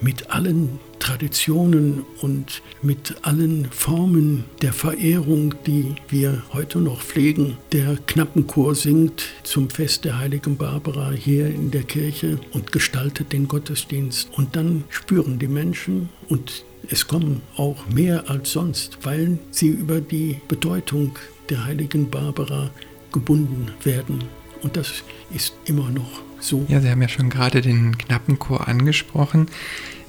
mit 0.00 0.30
allen 0.30 0.78
Traditionen 1.00 2.04
und 2.20 2.62
mit 2.82 3.16
allen 3.22 3.66
Formen 3.72 4.44
der 4.62 4.72
Verehrung, 4.72 5.56
die 5.66 5.96
wir 6.08 6.44
heute 6.52 6.78
noch 6.78 7.02
pflegen. 7.02 7.56
Der 7.72 7.96
Knappenchor 8.06 8.76
singt 8.76 9.24
zum 9.42 9.68
Fest 9.68 10.04
der 10.04 10.20
heiligen 10.20 10.56
Barbara 10.56 11.10
hier 11.10 11.48
in 11.48 11.72
der 11.72 11.82
Kirche 11.82 12.38
und 12.52 12.70
gestaltet 12.70 13.32
den 13.32 13.48
Gottesdienst. 13.48 14.28
Und 14.36 14.54
dann 14.54 14.84
spüren 14.88 15.40
die 15.40 15.48
Menschen 15.48 16.10
und 16.28 16.64
es 16.90 17.06
kommen 17.06 17.42
auch 17.56 17.88
mehr 17.88 18.28
als 18.28 18.52
sonst, 18.52 18.98
weil 19.02 19.38
sie 19.50 19.68
über 19.68 20.00
die 20.00 20.40
Bedeutung 20.48 21.12
der 21.48 21.64
heiligen 21.64 22.10
Barbara 22.10 22.70
gebunden 23.12 23.70
werden. 23.82 24.24
Und 24.62 24.76
das 24.76 25.04
ist 25.34 25.54
immer 25.66 25.90
noch 25.90 26.22
so. 26.40 26.64
Ja, 26.68 26.80
Sie 26.80 26.90
haben 26.90 27.02
ja 27.02 27.08
schon 27.08 27.30
gerade 27.30 27.60
den 27.60 27.98
Knappenchor 27.98 28.66
angesprochen. 28.66 29.48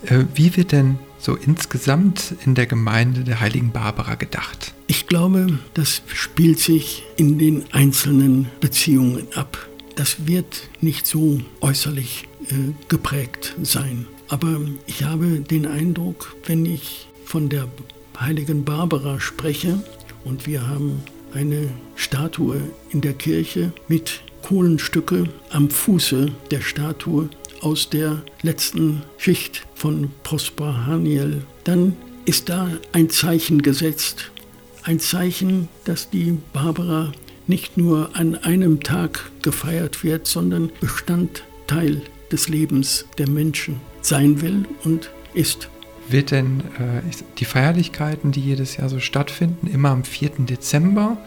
Äh, 0.06 0.26
wie 0.34 0.56
wird 0.56 0.72
denn 0.72 0.98
so 1.18 1.36
insgesamt 1.36 2.36
in 2.46 2.56
der 2.56 2.66
Gemeinde 2.66 3.24
der 3.24 3.40
heiligen 3.40 3.72
Barbara 3.72 4.16
gedacht? 4.16 4.74
Ich 4.88 5.08
glaube, 5.08 5.60
das 5.74 6.04
spielt 6.08 6.60
sich 6.60 7.04
in 7.18 7.40
den 7.40 7.66
einzelnen 7.72 8.48
Beziehungen 8.62 9.28
ab. 9.36 9.68
Das 9.96 10.28
wird 10.28 10.70
nicht 10.82 11.08
so 11.08 11.40
äußerlich 11.62 12.28
äh, 12.50 12.74
geprägt 12.88 13.56
sein. 13.62 14.08
Aber 14.28 14.60
ich 14.88 15.04
habe 15.04 15.40
den 15.40 15.68
Eindruck, 15.68 16.36
wenn 16.46 16.66
ich 16.66 17.08
von 17.26 17.50
der 17.50 17.68
heiligen 18.20 18.64
Barbara 18.64 19.20
spreche 19.20 19.80
und 20.24 20.48
wir 20.48 20.68
haben 20.68 21.04
eine 21.34 21.70
Statue 21.96 22.62
in 22.90 23.02
der 23.02 23.14
Kirche 23.14 23.72
mit 23.88 24.22
Kohlenstücke 24.42 25.30
am 25.50 25.70
Fuße 25.70 26.32
der 26.52 26.62
Statue 26.62 27.30
aus 27.62 27.90
der 27.90 28.24
letzten 28.42 29.04
Schicht 29.18 29.66
von 29.76 30.12
Prosper 30.24 30.86
Haniel, 30.86 31.42
dann 31.64 31.96
ist 32.26 32.50
da 32.50 32.70
ein 32.92 33.10
Zeichen 33.10 33.62
gesetzt. 33.62 34.32
Ein 34.84 35.00
Zeichen, 35.00 35.68
dass 35.84 36.10
die 36.10 36.38
Barbara 36.54 37.12
nicht 37.48 37.78
nur 37.78 38.16
an 38.16 38.36
einem 38.36 38.82
Tag 38.82 39.32
gefeiert 39.42 40.04
wird, 40.04 40.28
sondern 40.28 40.72
Bestandteil 40.80 42.02
des 42.32 42.50
Lebens 42.50 43.06
der 43.18 43.30
Menschen 43.30 43.82
sein 44.06 44.42
will 44.42 44.66
und 44.84 45.10
ist. 45.34 45.70
Wird 46.08 46.32
denn 46.32 46.60
äh, 46.78 47.02
die 47.40 47.46
Feierlichkeiten, 47.46 48.32
die 48.32 48.42
jedes 48.42 48.78
Jahr 48.78 48.90
so 48.90 49.00
stattfinden, 49.00 49.68
immer 49.68 49.90
am 49.90 50.04
4. 50.04 50.32
Dezember 50.40 51.18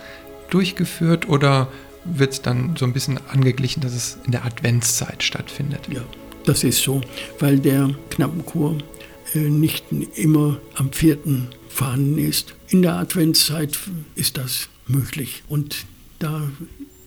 durchgeführt 0.50 1.28
oder 1.28 1.68
wird 2.04 2.32
es 2.32 2.42
dann 2.42 2.76
so 2.76 2.84
ein 2.84 2.92
bisschen 2.92 3.18
angeglichen, 3.28 3.82
dass 3.82 3.94
es 3.94 4.18
in 4.24 4.32
der 4.32 4.44
Adventszeit 4.44 5.22
stattfindet? 5.22 5.80
Ja, 5.92 6.02
das 6.44 6.64
ist 6.64 6.82
so, 6.82 7.00
weil 7.40 7.58
der 7.58 7.90
Knappenchor 8.10 8.78
äh, 9.34 9.38
nicht 9.38 9.84
immer 10.14 10.60
am 10.76 10.92
4. 10.92 11.18
vorhanden 11.68 12.18
ist. 12.18 12.54
In 12.68 12.82
der 12.82 12.94
Adventszeit 12.94 13.76
ist 14.14 14.38
das 14.38 14.68
möglich 14.86 15.42
und 15.48 15.84
da 16.20 16.48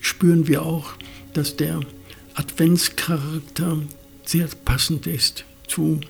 spüren 0.02 0.48
wir 0.48 0.64
auch, 0.64 0.94
dass 1.34 1.56
der 1.56 1.80
Adventscharakter 2.36 3.80
sehr 4.26 4.48
passend 4.66 5.08
ist 5.08 5.46
zu 5.72 6.02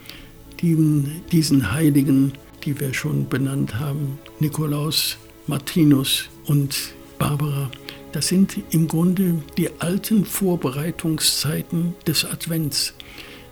diesen, 0.60 1.22
diesen 1.32 1.72
Heiligen, 1.72 2.34
die 2.66 2.80
wir 2.80 2.94
schon 2.94 3.30
benannt 3.30 3.80
haben, 3.80 4.20
Nikolaus, 4.40 5.18
Martinus 5.48 6.30
und 6.46 6.94
Barbara. 7.20 7.70
Das 8.12 8.28
sind 8.28 8.58
im 8.72 8.88
Grunde 8.88 9.42
die 9.58 9.70
alten 9.80 10.26
Vorbereitungszeiten 10.26 11.96
des 12.08 12.26
Advents. 12.26 12.94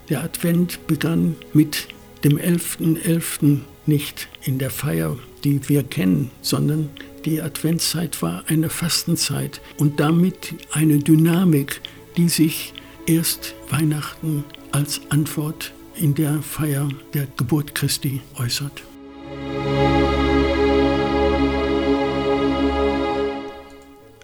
Der 0.09 0.23
Advent 0.23 0.85
begann 0.87 1.35
mit 1.53 1.87
dem 2.23 2.37
11.11. 2.37 3.03
.11. 3.03 3.59
nicht 3.85 4.27
in 4.43 4.57
der 4.57 4.71
Feier, 4.71 5.15
die 5.43 5.69
wir 5.69 5.83
kennen, 5.83 6.31
sondern 6.41 6.89
die 7.25 7.41
Adventszeit 7.41 8.21
war 8.21 8.43
eine 8.47 8.69
Fastenzeit 8.69 9.61
und 9.77 9.99
damit 9.99 10.55
eine 10.71 10.97
Dynamik, 10.97 11.81
die 12.17 12.29
sich 12.29 12.73
erst 13.05 13.55
Weihnachten 13.69 14.43
als 14.71 15.01
Antwort 15.09 15.73
in 15.99 16.15
der 16.15 16.41
Feier 16.41 16.87
der 17.13 17.27
Geburt 17.37 17.75
Christi 17.75 18.21
äußert. 18.37 18.83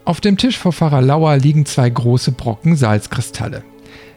Auf 0.06 0.22
dem 0.22 0.38
Tisch 0.38 0.58
vor 0.58 0.72
Pfarrer 0.72 1.02
Lauer 1.02 1.36
liegen 1.38 1.66
zwei 1.66 1.90
große 1.90 2.32
Brocken 2.32 2.76
Salzkristalle. 2.76 3.64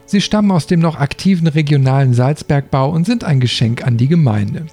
Sie 0.05 0.21
stammen 0.21 0.51
aus 0.51 0.67
dem 0.67 0.79
noch 0.79 0.95
aktiven 0.95 1.47
regionalen 1.47 2.13
Salzbergbau 2.13 2.89
und 2.89 3.05
sind 3.05 3.23
ein 3.23 3.39
Geschenk 3.39 3.85
an 3.85 3.97
die 3.97 4.07
Gemeinde. 4.07 4.67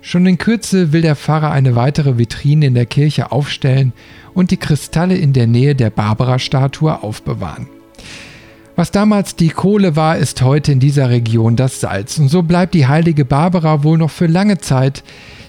Schon 0.00 0.26
in 0.26 0.38
Kürze 0.38 0.92
will 0.92 1.02
der 1.02 1.16
Pfarrer 1.16 1.50
eine 1.50 1.74
weitere 1.74 2.18
Vitrine 2.18 2.66
in 2.66 2.74
der 2.74 2.86
Kirche 2.86 3.32
aufstellen 3.32 3.92
und 4.34 4.50
die 4.50 4.56
Kristalle 4.56 5.16
in 5.16 5.32
der 5.32 5.46
Nähe 5.46 5.74
der 5.74 5.90
Barbara-Statue 5.90 7.02
aufbewahren. 7.02 7.68
Was 8.74 8.90
damals 8.90 9.36
die 9.36 9.50
Kohle 9.50 9.96
war, 9.96 10.16
ist 10.16 10.40
heute 10.40 10.72
in 10.72 10.80
dieser 10.80 11.10
Region 11.10 11.56
das 11.56 11.80
Salz. 11.80 12.18
Und 12.18 12.28
so 12.28 12.42
bleibt 12.42 12.72
die 12.72 12.86
heilige 12.86 13.26
Barbara 13.26 13.82
wohl 13.84 13.98
noch 13.98 14.10
für 14.10 14.26
lange 14.26 14.58
Zeit 14.58 15.04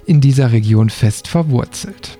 in 0.05 0.19
dieser 0.19 0.51
Region 0.51 0.89
fest 0.89 1.29
verwurzelt. 1.29 2.17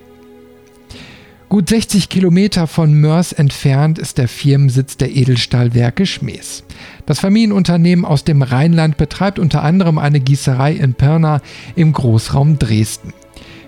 Gut 1.50 1.70
60 1.70 2.10
Kilometer 2.10 2.68
von 2.68 2.94
Mörs 2.94 3.34
entfernt 3.34 4.00
ist 4.00 4.18
der 4.18 4.28
Firmensitz 4.28 4.98
der 4.98 5.16
Edelstahlwerke 5.16 6.06
Schmees. 6.06 6.64
Das 7.06 7.20
Familienunternehmen 7.20 8.06
aus 8.06 8.24
dem 8.24 8.42
Rheinland 8.42 8.98
betreibt 8.98 9.38
unter 9.38 9.62
anderem 9.62 10.00
eine 10.00 10.20
Gießerei 10.20 10.72
in 10.74 10.96
Pirna 10.96 11.42
im 11.76 11.92
Großraum 11.92 12.58
Dresden. 12.58 13.14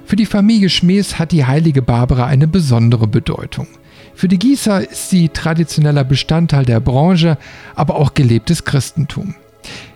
Für 0.05 0.15
die 0.15 0.25
Familie 0.25 0.69
Schmees 0.69 1.19
hat 1.19 1.31
die 1.31 1.45
heilige 1.45 1.81
Barbara 1.81 2.25
eine 2.25 2.47
besondere 2.47 3.07
Bedeutung. 3.07 3.67
Für 4.15 4.29
die 4.29 4.39
Gießer 4.39 4.89
ist 4.89 5.09
sie 5.09 5.29
traditioneller 5.29 6.05
Bestandteil 6.05 6.65
der 6.65 6.79
Branche, 6.79 7.37
aber 7.75 7.95
auch 7.95 8.13
gelebtes 8.13 8.63
Christentum. 8.63 9.35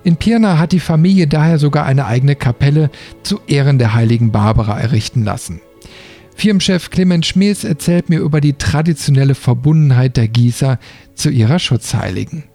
In 0.04 0.18
Pirna 0.18 0.58
hat 0.58 0.74
die 0.74 0.80
Familie 0.80 1.28
daher 1.28 1.58
sogar 1.58 1.86
eine 1.86 2.06
eigene 2.06 2.36
Kapelle 2.36 2.90
zu 3.24 3.40
Ehren 3.48 3.80
der 3.80 3.94
heiligen 3.94 4.32
Barbara 4.32 4.80
errichten 4.80 5.24
lassen. 5.24 5.62
Firmenchef 6.36 6.90
Clement 6.90 7.26
Schmees 7.26 7.64
erzählt 7.64 8.10
mir 8.10 8.20
über 8.20 8.42
die 8.42 8.54
traditionelle 8.54 9.36
Verbundenheit 9.36 10.18
der 10.18 10.28
Gießer 10.28 10.80
zu 11.14 11.30
ihrer 11.30 11.60
Schutzheiligen. 11.60 12.49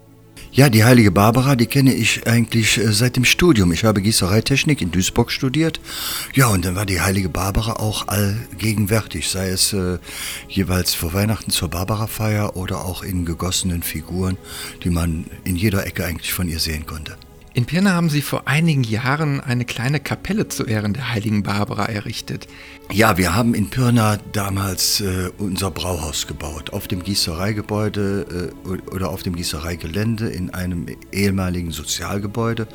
Ja, 0.55 0.69
die 0.69 0.85
heilige 0.85 1.11
Barbara, 1.11 1.57
die 1.57 1.65
kenne 1.65 1.93
ich 1.93 2.27
eigentlich 2.27 2.77
äh, 2.77 2.93
seit 2.93 3.17
dem 3.17 3.25
Studium. 3.25 3.73
Ich 3.73 3.83
habe 3.83 4.01
Gießereitechnik 4.01 4.81
in 4.81 4.89
Duisburg 4.89 5.29
studiert. 5.29 5.81
Ja, 6.33 6.47
und 6.47 6.63
dann 6.63 6.75
war 6.75 6.85
die 6.85 7.01
heilige 7.01 7.27
Barbara 7.27 7.73
auch 7.73 8.07
allgegenwärtig, 8.07 9.27
sei 9.27 9.49
es 9.49 9.73
äh, 9.73 9.97
jeweils 10.47 10.93
vor 10.93 11.13
Weihnachten 11.13 11.51
zur 11.51 11.67
Barbara-Feier 11.67 12.55
oder 12.55 12.85
auch 12.85 13.03
in 13.03 13.25
gegossenen 13.25 13.83
Figuren, 13.83 14.37
die 14.85 14.91
man 14.91 15.25
in 15.43 15.57
jeder 15.57 15.85
Ecke 15.85 16.05
eigentlich 16.05 16.31
von 16.31 16.47
ihr 16.47 16.59
sehen 16.59 16.85
konnte. 16.85 17.17
In 17.55 17.63
Pirna 17.63 17.93
haben 17.93 18.09
Sie 18.09 18.21
vor 18.21 18.49
einigen 18.49 18.83
Jahren 18.83 19.39
eine 19.39 19.63
kleine 19.63 20.01
Kapelle 20.01 20.49
zu 20.49 20.65
Ehren 20.65 20.91
der 20.91 21.13
heiligen 21.13 21.41
Barbara 21.41 21.85
errichtet. 21.85 22.47
Ja, 22.91 23.17
wir 23.17 23.33
haben 23.33 23.55
in 23.55 23.69
Pirna 23.69 24.17
damals 24.33 24.99
äh, 24.99 25.29
unser 25.37 25.71
Brauhaus 25.71 26.27
gebaut, 26.27 26.73
auf 26.73 26.89
dem 26.89 27.01
Gießereigebäude 27.01 28.51
äh, 28.65 28.91
oder 28.93 29.09
auf 29.09 29.23
dem 29.23 29.37
Gießereigelände 29.37 30.27
in 30.27 30.49
einem 30.53 30.87
ehemaligen 31.13 31.71
Sozialgebäude. 31.71 32.67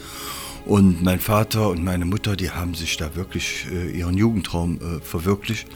Und 0.65 1.03
mein 1.03 1.21
Vater 1.21 1.69
und 1.69 1.85
meine 1.85 2.07
Mutter, 2.07 2.35
die 2.35 2.49
haben 2.49 2.75
sich 2.75 2.97
da 2.97 3.15
wirklich 3.15 3.67
äh, 3.71 3.91
ihren 3.91 4.17
Jugendtraum 4.17 4.79
äh, 4.79 5.05
verwirklicht 5.05 5.69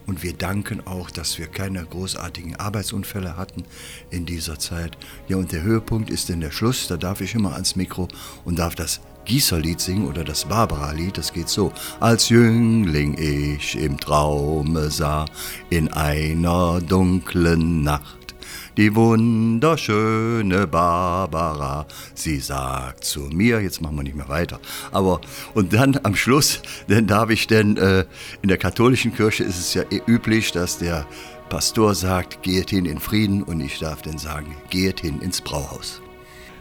und 0.08 0.24
wir 0.24 0.34
danken 0.34 0.86
auch, 0.88 1.12
dass 1.12 1.38
wir 1.38 1.48
keine 1.48 1.86
großartigen 1.86 2.56
Arbeitsunfälle 2.56 3.38
hatten 3.38 3.66
in 4.10 4.26
dieser 4.26 4.58
Zeit. 4.58 4.98
Ja, 5.28 5.38
und 5.38 5.52
der 5.52 5.62
Höhepunkt 5.62 6.10
ist 6.10 6.30
denn 6.30 6.40
der 6.40 6.52
Schluss. 6.52 6.88
Da 6.88 6.98
darf 6.98 7.22
ich 7.22 7.36
immer 7.36 7.54
ans 7.54 7.76
Mikro 7.76 8.08
und 8.46 8.58
darf 8.58 8.74
das 8.74 9.02
Gießerlied 9.26 9.82
singen 9.82 10.08
oder 10.08 10.24
das 10.24 10.46
Barbara-Lied. 10.46 11.18
Das 11.18 11.34
geht 11.34 11.50
so. 11.50 11.74
Als 12.00 12.30
Jüngling 12.30 13.18
ich 13.18 13.78
im 13.78 14.00
Traume 14.00 14.90
sah, 14.90 15.26
in 15.70 15.92
einer 15.92 16.80
dunklen 16.82 17.84
Nacht 17.84 18.27
die 18.78 18.96
wunderschöne 18.96 20.68
Barbara. 20.68 21.88
Sie 22.14 22.40
sagt 22.40 23.04
zu 23.04 23.22
mir, 23.22 23.60
jetzt 23.62 23.82
machen 23.82 23.96
wir 23.98 24.04
nicht 24.04 24.16
mehr 24.16 24.30
weiter, 24.30 24.60
aber 24.92 25.20
und 25.54 25.74
dann 25.74 26.00
am 26.04 26.16
Schluss, 26.16 26.62
dann 26.88 27.08
darf 27.08 27.30
ich 27.30 27.48
denn, 27.48 27.78
äh, 27.78 28.06
in 28.42 28.50
der 28.50 28.58
katholischen 28.58 29.14
Kirche 29.14 29.44
ist 29.44 29.60
es 29.60 29.74
ja 29.74 29.84
üblich, 30.06 30.52
dass 30.52 30.78
der 30.78 31.06
Pastor 31.50 31.96
sagt, 31.96 32.44
geht 32.44 32.70
hin 32.70 32.86
in 32.86 33.00
Frieden 33.00 33.42
und 33.44 33.62
ich 33.62 33.80
darf 33.80 34.02
dann 34.02 34.18
sagen, 34.18 34.56
geht 34.70 35.02
hin 35.02 35.22
ins 35.22 35.42
Brauhaus. 35.42 36.02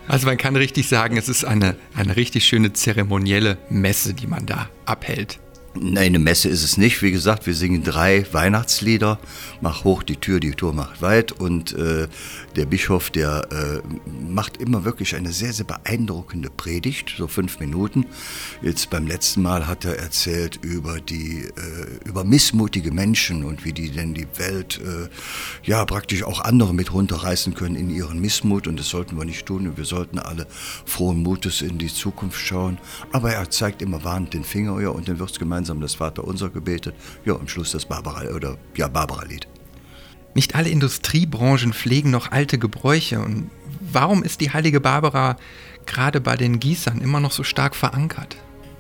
Also 0.09 0.27
man 0.27 0.37
kann 0.37 0.55
richtig 0.55 0.89
sagen, 0.89 1.17
es 1.17 1.29
ist 1.29 1.45
eine, 1.45 1.77
eine 1.95 2.17
richtig 2.17 2.45
schöne 2.45 2.73
zeremonielle 2.73 3.59
Messe, 3.69 4.15
die 4.15 4.29
man 4.29 4.47
da 4.47 4.69
abhält. 4.85 5.41
Nein, 5.79 6.07
eine 6.07 6.19
Messe 6.19 6.49
ist 6.49 6.65
es 6.65 6.79
nicht. 6.79 7.03
Wie 7.03 7.11
gesagt, 7.11 7.47
wir 7.47 7.55
singen 7.55 7.83
drei 7.83 8.25
Weihnachtslieder. 8.33 9.19
Mach 9.61 9.85
hoch 9.85 10.03
die 10.03 10.17
Tür, 10.17 10.41
die 10.41 10.53
Tür 10.53 10.73
macht 10.73 11.03
weit. 11.03 11.33
Und 11.33 11.75
äh, 11.75 12.09
der 12.55 12.67
Bischof, 12.67 13.11
der 13.11 13.47
äh, 13.51 14.11
macht 14.31 14.57
immer 14.57 14.85
wirklich 14.85 15.17
eine 15.17 15.33
sehr, 15.33 15.53
sehr 15.53 15.67
beeindruckende 15.67 16.49
Predigt, 16.51 17.15
so 17.19 17.27
fünf 17.27 17.61
Minuten. 17.61 18.07
Jetzt 18.63 18.89
beim 18.91 19.07
letzten 19.07 19.43
Mal 19.43 19.67
hat 19.67 19.85
er 19.85 19.99
erzählt 19.99 20.59
über 20.63 21.01
die, 21.01 21.45
äh, 21.45 22.09
über 22.09 22.25
missmutige 22.25 22.91
Menschen 22.91 23.45
und 23.45 23.65
wie 23.65 23.73
die 23.73 23.91
denn 23.91 24.15
die 24.15 24.29
Welt, 24.37 24.81
äh, 24.83 25.09
ja, 25.63 25.85
praktisch 25.85 26.23
auch 26.23 26.41
andere 26.41 26.73
mit 26.73 26.93
runterreißen 26.93 27.55
können 27.55 27.77
in 27.77 27.91
ihren 27.91 28.19
Missmut. 28.19 28.67
Und 28.67 28.79
das 28.79 28.89
sollten 28.89 29.19
wir 29.19 29.27
nicht 29.27 29.45
tun. 29.45 29.69
Und 29.69 29.77
wir 29.77 29.85
sollten 29.85 30.19
alle 30.19 30.47
frohen 30.87 31.23
Mutes 31.23 31.61
in 31.61 31.77
die 31.77 31.93
Zukunft 31.93 32.41
schauen. 32.41 32.79
Aber 33.13 33.33
er 33.33 33.51
zeigt 33.51 33.83
immer 33.83 34.05
warnend 34.05 34.33
den 34.33 34.45
Finger, 34.45 34.77
und 34.77 35.09
dann 35.09 35.19
wird 35.19 35.31
es 35.31 35.39
gemeinsam 35.39 35.66
gemeinsam 35.67 35.81
das 35.81 35.95
Vaterunser 35.97 36.51
gebetet. 36.51 36.95
Ja, 37.25 37.35
am 37.35 37.49
Schluss 37.49 37.73
das 37.73 37.87
Barbara 37.87 38.35
oder 38.35 38.57
ja, 38.77 38.89
Barbara-Lied. 38.89 39.49
Nicht 40.35 40.55
alle 40.55 40.69
Industriebranchen 40.69 41.73
pflegen 41.73 42.11
noch 42.11 42.31
alte 42.31 42.59
Gebräuche. 42.59 43.19
Und 43.21 43.51
warum 43.81 44.23
ist 44.23 44.41
die 44.41 44.53
heilige 44.53 44.81
Barbara 44.81 45.37
gerade 45.87 46.21
bei 46.21 46.37
den 46.37 46.61
Gießern 46.61 47.01
immer 47.01 47.21
noch 47.21 47.33
so 47.33 47.43
stark 47.43 47.75
verankert? 47.75 48.37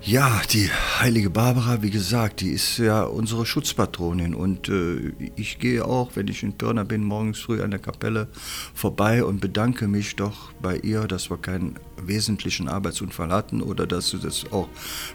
Ja, 0.06 0.40
die 0.52 0.70
heilige 1.00 1.30
Barbara, 1.30 1.82
wie 1.82 1.90
gesagt, 1.90 2.40
die 2.40 2.50
ist 2.50 2.78
ja 2.78 3.02
unsere 3.02 3.44
Schutzpatronin. 3.44 4.36
Und 4.36 4.68
äh, 4.68 5.12
ich 5.34 5.58
gehe 5.58 5.84
auch, 5.84 6.12
wenn 6.14 6.28
ich 6.28 6.44
in 6.44 6.52
Pirna 6.52 6.84
bin, 6.84 7.02
morgens 7.02 7.40
früh 7.40 7.60
an 7.60 7.72
der 7.72 7.80
Kapelle 7.80 8.28
vorbei 8.72 9.24
und 9.24 9.40
bedanke 9.40 9.88
mich 9.88 10.14
doch 10.14 10.52
bei 10.62 10.76
ihr, 10.76 11.08
dass 11.08 11.28
wir 11.28 11.38
keinen 11.38 11.74
wesentlichen 12.00 12.68
Arbeitsunfall 12.68 13.32
hatten 13.32 13.60
oder 13.60 13.84
dass 13.84 14.10
sie 14.10 14.20
das 14.20 14.44
auch 14.52 14.68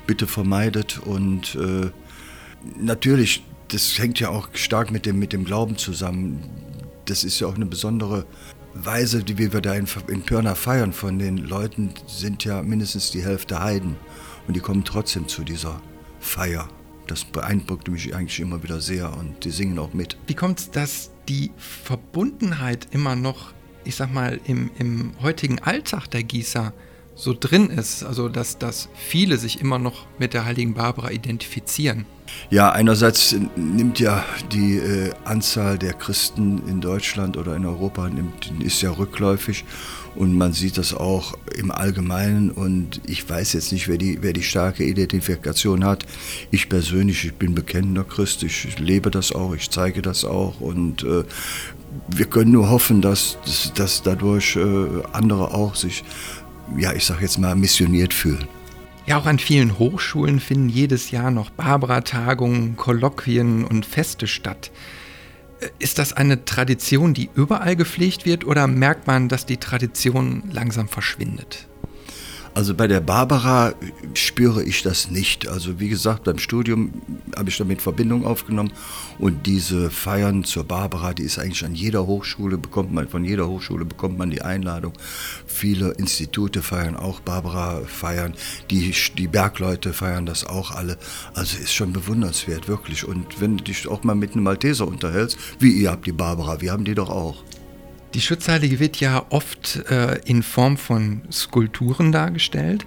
bitte 0.08 0.28
vermeidet. 0.28 1.00
Und 1.06 1.56
äh, 1.56 1.90
natürlich, 2.78 3.46
das 3.70 3.98
hängt 3.98 4.20
ja 4.20 4.28
auch 4.28 4.50
stark 4.56 4.92
mit 4.92 5.06
dem, 5.06 5.20
mit 5.20 5.32
dem 5.32 5.46
Glauben 5.46 5.78
zusammen. 5.78 6.44
Das 7.06 7.24
ist 7.24 7.40
ja 7.40 7.48
auch 7.48 7.56
eine 7.56 7.66
besondere 7.66 8.26
Weise, 8.74 9.24
die 9.24 9.38
wir 9.38 9.62
da 9.62 9.74
in, 9.74 9.88
in 10.10 10.24
Pirna 10.24 10.54
feiern. 10.54 10.92
Von 10.92 11.18
den 11.18 11.38
Leuten 11.38 11.94
sind 12.08 12.44
ja 12.44 12.62
mindestens 12.62 13.12
die 13.12 13.24
Hälfte 13.24 13.62
Heiden. 13.62 13.96
Und 14.48 14.56
die 14.56 14.60
kommen 14.60 14.84
trotzdem 14.84 15.28
zu 15.28 15.44
dieser 15.44 15.82
Feier. 16.20 16.68
Das 17.08 17.26
beeindruckt 17.26 17.90
mich 17.90 18.16
eigentlich 18.16 18.40
immer 18.40 18.64
wieder 18.64 18.80
sehr 18.80 19.16
und 19.18 19.44
die 19.44 19.52
singen 19.52 19.80
auch 19.80 19.94
mit. 19.94 20.18
Wie 20.28 20.34
kommt 20.34 20.60
es, 20.60 20.72
dass 20.72 21.12
die 21.28 21.52
Verbundenheit 21.58 22.88
immer 22.92 23.16
noch, 23.16 23.54
ich 23.84 23.96
sag 23.96 24.14
mal, 24.14 24.40
im, 24.46 24.72
im 24.78 25.14
heutigen 25.22 25.60
Alltag 25.60 26.08
der 26.08 26.24
Gießer 26.24 26.74
so 27.16 27.36
drin 27.38 27.70
ist? 27.70 28.04
Also, 28.04 28.30
dass, 28.30 28.58
dass 28.58 28.88
viele 28.96 29.38
sich 29.38 29.60
immer 29.60 29.80
noch 29.80 30.06
mit 30.20 30.34
der 30.34 30.46
heiligen 30.46 30.74
Barbara 30.74 31.12
identifizieren? 31.12 32.06
Ja, 32.50 32.72
einerseits 32.72 33.36
nimmt 33.56 34.00
ja 34.00 34.24
die 34.52 34.78
äh, 34.78 35.12
Anzahl 35.26 35.78
der 35.78 35.94
Christen 35.94 36.62
in 36.68 36.80
Deutschland 36.82 37.36
oder 37.36 37.56
in 37.56 37.66
Europa 37.66 38.08
nimmt, 38.08 38.54
ist 38.62 38.82
ja 38.82 38.92
rückläufig 38.92 39.66
und 40.16 40.38
man 40.38 40.54
sieht 40.54 40.78
das 40.78 40.94
auch 40.94 41.38
im 41.56 41.72
Allgemeinen 41.72 42.52
und 42.52 43.02
ich 43.06 43.28
weiß 43.30 43.54
jetzt 43.54 43.72
nicht, 43.72 43.88
wer 43.88 43.98
die, 43.98 44.20
wer 44.22 44.34
die 44.34 44.44
starke 44.44 44.84
Identifikation 44.84 45.86
hat. 45.86 46.06
Ich 46.52 46.70
persönlich, 46.70 47.26
ich 47.26 47.34
bin 47.34 47.56
bekennender 47.56 48.04
Christ, 48.04 48.44
ich 48.44 48.78
lebe 48.80 49.12
das 49.12 49.32
auch, 49.32 49.54
ich 49.56 49.70
zeige 49.70 50.02
das 50.02 50.26
auch 50.26 50.60
und 50.60 51.04
äh, 51.04 51.24
wir 52.10 52.26
können 52.26 52.52
nur 52.52 52.70
hoffen, 52.70 53.02
dass, 53.02 53.38
dass, 53.46 53.74
dass 53.74 54.04
dadurch 54.04 54.56
äh, 54.56 54.88
andere 55.14 55.54
auch 55.54 55.76
sich, 55.76 56.04
ja, 56.78 56.94
ich 56.94 57.06
sag 57.06 57.22
jetzt 57.22 57.38
mal, 57.38 57.56
missioniert 57.56 58.14
fühlen. 58.14 58.48
Ja, 59.08 59.18
auch 59.18 59.26
an 59.26 59.40
vielen 59.40 59.80
Hochschulen 59.80 60.40
finden 60.40 60.70
jedes 60.70 61.12
Jahr 61.12 61.32
noch 61.32 61.50
Barbara-Tagungen, 61.50 62.76
Kolloquien 62.78 63.66
und 63.66 63.86
Feste 63.86 64.28
statt. 64.28 64.72
Ist 65.80 66.00
das 66.00 66.14
eine 66.14 66.46
Tradition, 66.46 67.14
die 67.14 67.30
überall 67.36 67.76
gepflegt 67.76 68.26
wird 68.26 68.46
oder 68.46 68.68
merkt 68.68 69.08
man, 69.08 69.30
dass 69.30 69.46
die 69.46 69.58
Tradition 69.58 70.44
langsam 70.52 70.88
verschwindet? 70.88 71.68
Also 72.54 72.76
bei 72.76 72.88
der 72.88 73.00
Barbara 73.00 73.74
spüre 74.14 74.62
ich 74.64 74.84
das 74.84 75.10
nicht. 75.10 75.48
Also 75.48 75.80
wie 75.80 75.88
gesagt, 75.88 76.26
beim 76.26 76.38
Studium 76.38 76.92
habe 77.36 77.50
ich 77.50 77.58
damit 77.58 77.82
Verbindung 77.82 78.26
aufgenommen 78.26 78.74
und 79.20 79.48
diese 79.48 79.90
Feiern 79.90 80.44
zur 80.44 80.66
Barbara, 80.66 81.14
die 81.14 81.24
ist 81.24 81.40
eigentlich 81.40 81.64
an 81.64 81.76
jeder 81.76 82.06
Hochschule, 82.08 82.58
bekommt 82.58 82.92
man, 82.94 83.08
von 83.08 83.24
jeder 83.24 83.48
Hochschule 83.48 83.86
bekommt 83.86 84.18
man 84.18 84.32
die 84.32 84.42
Einladung. 84.42 84.92
Viele 85.48 85.92
Institute 85.92 86.62
feiern 86.62 86.98
auch 86.98 87.22
Barbara 87.22 87.84
feiern, 87.86 88.34
die, 88.70 88.94
die 89.18 89.28
Bergleute 89.28 89.94
feiern 89.94 90.26
das 90.26 90.46
auch 90.46 90.72
alle. 90.72 90.98
Also 91.34 91.58
ist 91.58 91.74
schon 91.74 91.94
bewundernswert, 91.94 92.68
wirklich. 92.68 93.08
Und 93.08 93.40
wenn 93.40 93.58
du 93.58 93.64
dich 93.64 93.88
auch 93.88 94.04
mal 94.04 94.16
mit 94.16 94.34
einem 94.34 94.44
Malteser 94.44 94.86
unterhältst, 94.86 95.38
wie 95.60 95.72
ihr 95.72 95.92
habt 95.92 96.06
die 96.06 96.12
Barbara, 96.12 96.60
wir 96.60 96.74
haben 96.74 96.84
die 96.84 96.96
doch 96.96 97.10
auch. 97.10 97.44
Die 98.14 98.22
Schutzheilige 98.22 98.80
wird 98.80 99.00
ja 99.00 99.26
oft 99.30 99.78
äh, 99.90 100.20
in 100.26 100.44
Form 100.44 100.76
von 100.78 101.22
Skulpturen 101.32 102.12
dargestellt. 102.12 102.86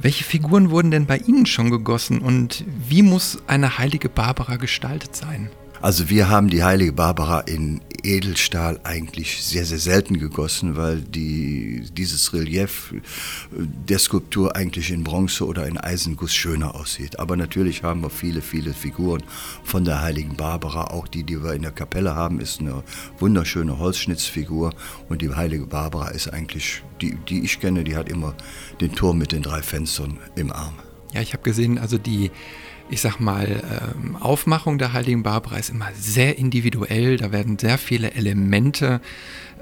Welche 0.00 0.24
Figuren 0.24 0.70
wurden 0.70 0.90
denn 0.90 1.06
bei 1.06 1.18
Ihnen 1.18 1.46
schon 1.46 1.70
gegossen 1.70 2.20
und 2.20 2.64
wie 2.88 3.02
muss 3.02 3.38
eine 3.46 3.78
heilige 3.78 4.08
Barbara 4.08 4.56
gestaltet 4.56 5.14
sein? 5.14 5.50
Also 5.82 6.08
wir 6.08 6.28
haben 6.28 6.48
die 6.48 6.64
heilige 6.64 6.92
Barbara 6.92 7.40
in 7.40 7.80
Edelstahl 8.02 8.80
eigentlich 8.84 9.42
sehr, 9.42 9.64
sehr 9.64 9.78
selten 9.78 10.18
gegossen, 10.18 10.76
weil 10.76 11.00
die, 11.00 11.84
dieses 11.92 12.32
Relief 12.32 12.94
der 13.50 13.98
Skulptur 13.98 14.54
eigentlich 14.54 14.90
in 14.90 15.04
Bronze 15.04 15.46
oder 15.46 15.66
in 15.66 15.78
Eisenguss 15.78 16.34
schöner 16.34 16.74
aussieht. 16.74 17.18
Aber 17.18 17.36
natürlich 17.36 17.82
haben 17.82 18.02
wir 18.02 18.10
viele, 18.10 18.42
viele 18.42 18.74
Figuren 18.74 19.22
von 19.64 19.84
der 19.84 20.02
heiligen 20.02 20.36
Barbara. 20.36 20.84
Auch 20.84 21.08
die, 21.08 21.24
die 21.24 21.42
wir 21.42 21.54
in 21.54 21.62
der 21.62 21.72
Kapelle 21.72 22.14
haben, 22.14 22.40
ist 22.40 22.60
eine 22.60 22.82
wunderschöne 23.18 23.78
Holzschnitzfigur. 23.78 24.74
Und 25.08 25.22
die 25.22 25.34
heilige 25.34 25.66
Barbara 25.66 26.08
ist 26.08 26.28
eigentlich, 26.28 26.82
die, 27.00 27.16
die 27.28 27.44
ich 27.44 27.58
kenne, 27.60 27.84
die 27.84 27.96
hat 27.96 28.08
immer 28.08 28.34
den 28.80 28.92
Turm 28.92 29.18
mit 29.18 29.32
den 29.32 29.42
drei 29.42 29.62
Fenstern 29.62 30.18
im 30.36 30.52
Arm. 30.52 30.74
Ja, 31.14 31.20
ich 31.20 31.32
habe 31.32 31.42
gesehen, 31.42 31.78
also 31.78 31.96
die 31.96 32.30
ich 32.94 33.00
sag 33.00 33.18
mal, 33.18 33.92
ähm, 33.96 34.14
Aufmachung 34.14 34.78
der 34.78 34.92
Heiligen 34.92 35.24
Barbara 35.24 35.56
ist 35.56 35.70
immer 35.70 35.88
sehr 35.98 36.38
individuell. 36.38 37.16
Da 37.16 37.32
werden 37.32 37.58
sehr 37.58 37.76
viele 37.76 38.12
Elemente 38.12 39.00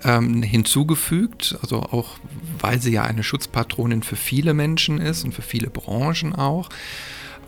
ähm, 0.05 0.42
hinzugefügt, 0.42 1.57
also 1.62 1.81
auch 1.81 2.18
weil 2.61 2.79
sie 2.83 2.92
ja 2.92 3.05
eine 3.05 3.23
Schutzpatronin 3.23 4.03
für 4.03 4.16
viele 4.16 4.53
Menschen 4.53 5.01
ist 5.01 5.25
und 5.25 5.33
für 5.33 5.40
viele 5.40 5.71
Branchen 5.71 6.35
auch. 6.35 6.68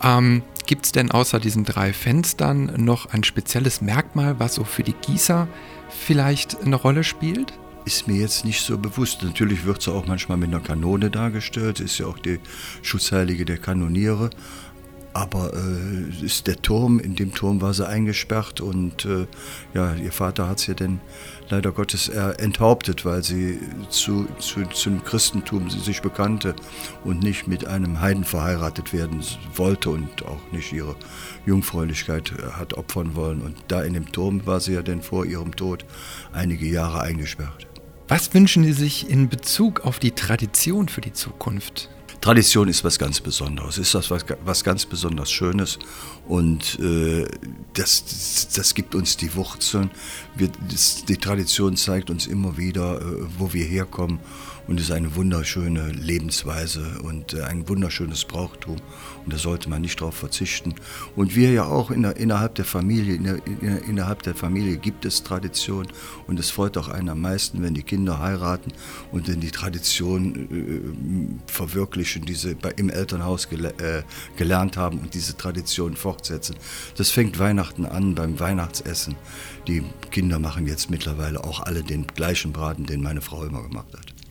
Ähm, 0.03 0.41
Gibt 0.65 0.87
es 0.87 0.91
denn 0.91 1.11
außer 1.11 1.39
diesen 1.39 1.65
drei 1.65 1.93
Fenstern 1.93 2.73
noch 2.77 3.05
ein 3.13 3.23
spezielles 3.23 3.81
Merkmal, 3.81 4.39
was 4.39 4.55
so 4.55 4.63
für 4.63 4.81
die 4.81 4.93
Gießer 4.93 5.47
vielleicht 5.89 6.63
eine 6.63 6.77
Rolle 6.77 7.03
spielt? 7.03 7.53
ist 7.85 8.07
mir 8.07 8.17
jetzt 8.17 8.43
nicht 8.43 8.61
so 8.61 8.77
bewusst. 8.77 9.23
Natürlich 9.23 9.63
wird 9.65 9.81
sie 9.81 9.93
auch 9.93 10.07
manchmal 10.07 10.37
mit 10.37 10.49
einer 10.49 10.59
Kanone 10.59 11.11
dargestellt, 11.11 11.79
ist 11.79 11.99
ja 11.99 12.07
auch 12.07 12.17
die 12.17 12.39
Schutzheilige 12.81 13.45
der 13.45 13.59
Kanoniere. 13.59 14.31
Aber 15.15 15.53
äh, 15.53 16.25
ist 16.25 16.45
der 16.45 16.61
Turm, 16.61 16.99
in 16.99 17.15
dem 17.15 17.33
Turm 17.33 17.61
war 17.61 17.73
sie 17.73 17.87
eingesperrt 17.87 18.59
und 18.59 19.05
äh, 19.05 19.27
ja, 19.73 19.95
ihr 19.95 20.11
Vater 20.11 20.49
hat 20.49 20.59
sie 20.59 20.75
dann 20.75 20.99
leider 21.49 21.71
Gottes 21.71 22.09
enthauptet, 22.09 23.05
weil 23.05 23.23
sie 23.23 23.59
zu, 23.89 24.27
zu, 24.39 24.65
zum 24.65 25.05
Christentum 25.05 25.69
sich 25.69 26.01
bekannte 26.01 26.53
und 27.05 27.23
nicht 27.23 27.47
mit 27.47 27.65
einem 27.65 28.01
Heiden 28.01 28.25
verheiratet 28.25 28.91
werden 28.91 29.23
wollte 29.55 29.91
und 29.91 30.25
auch 30.25 30.51
nicht 30.51 30.73
ihre 30.73 30.97
Jungfräulichkeit 31.45 32.33
äh, 32.37 32.51
hat 32.51 32.73
opfern 32.73 33.15
wollen. 33.15 33.41
Und 33.41 33.55
da 33.69 33.83
in 33.83 33.93
dem 33.93 34.11
Turm 34.11 34.45
war 34.45 34.59
sie 34.59 34.73
ja 34.73 34.81
dann 34.81 35.01
vor 35.01 35.25
ihrem 35.25 35.55
Tod 35.55 35.85
einige 36.33 36.65
Jahre 36.65 36.99
eingesperrt. 36.99 37.67
Was 38.09 38.33
wünschen 38.33 38.65
Sie 38.65 38.73
sich 38.73 39.09
in 39.09 39.29
Bezug 39.29 39.85
auf 39.85 39.97
die 39.97 40.11
Tradition 40.11 40.89
für 40.89 41.01
die 41.01 41.13
Zukunft? 41.13 41.89
Tradition 42.25 42.67
ist 42.69 42.83
was 42.83 42.97
ganz 42.97 43.21
Besonderes, 43.21 43.77
ist 43.77 43.93
das 43.93 44.09
was, 44.09 44.25
was 44.43 44.63
ganz 44.63 44.87
besonders 44.87 45.31
Schönes 45.31 45.77
und 46.27 46.79
äh, 46.79 47.27
das, 47.73 48.47
das 48.55 48.73
gibt 48.73 48.95
uns 48.95 49.15
die 49.15 49.35
Wurzeln. 49.35 49.91
Wir, 50.33 50.49
das, 50.71 51.05
die 51.05 51.17
Tradition 51.17 51.77
zeigt 51.77 52.09
uns 52.09 52.25
immer 52.25 52.57
wieder, 52.57 52.99
äh, 52.99 53.03
wo 53.37 53.53
wir 53.53 53.63
herkommen 53.63 54.17
und 54.67 54.79
ist 54.79 54.91
eine 54.91 55.15
wunderschöne 55.15 55.91
Lebensweise 55.91 56.99
und 57.03 57.33
äh, 57.33 57.41
ein 57.43 57.67
wunderschönes 57.67 58.25
Brauchtum 58.25 58.77
und 59.23 59.33
da 59.33 59.37
sollte 59.37 59.69
man 59.69 59.81
nicht 59.81 59.99
darauf 59.99 60.15
verzichten. 60.15 60.75
Und 61.15 61.35
wir 61.35 61.51
ja 61.51 61.65
auch 61.65 61.91
in 61.91 62.03
der, 62.03 62.17
innerhalb 62.17 62.55
der 62.55 62.65
Familie, 62.65 63.15
in 63.15 63.23
der, 63.23 63.45
in, 63.45 63.77
innerhalb 63.89 64.23
der 64.23 64.35
Familie 64.35 64.77
gibt 64.77 65.05
es 65.05 65.23
Tradition 65.23 65.87
und 66.27 66.39
es 66.39 66.49
freut 66.49 66.77
auch 66.77 66.87
einen 66.87 67.09
am 67.09 67.21
meisten, 67.21 67.63
wenn 67.63 67.73
die 67.73 67.83
Kinder 67.83 68.19
heiraten 68.19 68.71
und 69.11 69.27
dann 69.27 69.39
die 69.39 69.51
Tradition 69.51 71.39
äh, 71.47 71.51
verwirklichen, 71.51 72.25
die 72.25 72.35
sie 72.35 72.55
bei, 72.55 72.71
im 72.71 72.89
Elternhaus 72.89 73.49
gele 73.49 73.73
äh, 73.79 74.03
gelernt 74.37 74.77
haben 74.77 74.99
und 74.99 75.13
diese 75.13 75.37
Tradition 75.37 75.95
fortsetzen. 75.95 76.55
Das 76.97 77.11
fängt 77.11 77.39
Weihnachten 77.39 77.85
an 77.85 78.15
beim 78.15 78.39
Weihnachtsessen. 78.39 79.15
Die 79.67 79.83
Kinder 80.11 80.39
machen 80.39 80.67
jetzt 80.67 80.89
mittlerweile 80.89 81.43
auch 81.43 81.61
alle 81.61 81.83
den 81.83 82.07
gleichen 82.07 82.53
Braten, 82.53 82.85
den 82.85 83.01
meine 83.01 83.21
Frau 83.21 83.43
immer 83.43 83.63
gemacht 83.63 83.87
hat. 83.93 84.24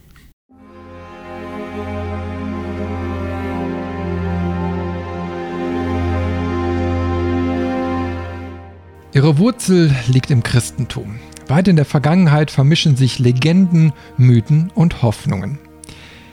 Ihre 9.15 9.37
Wurzel 9.37 9.95
liegt 10.07 10.29
im 10.29 10.43
Christentum. 10.43 11.19
Weit 11.47 11.69
in 11.69 11.77
der 11.77 11.85
Vergangenheit 11.85 12.51
vermischen 12.51 12.97
sich 12.97 13.17
Legenden, 13.17 13.93
Mythen 14.17 14.73
und 14.75 15.01
Hoffnungen. 15.03 15.57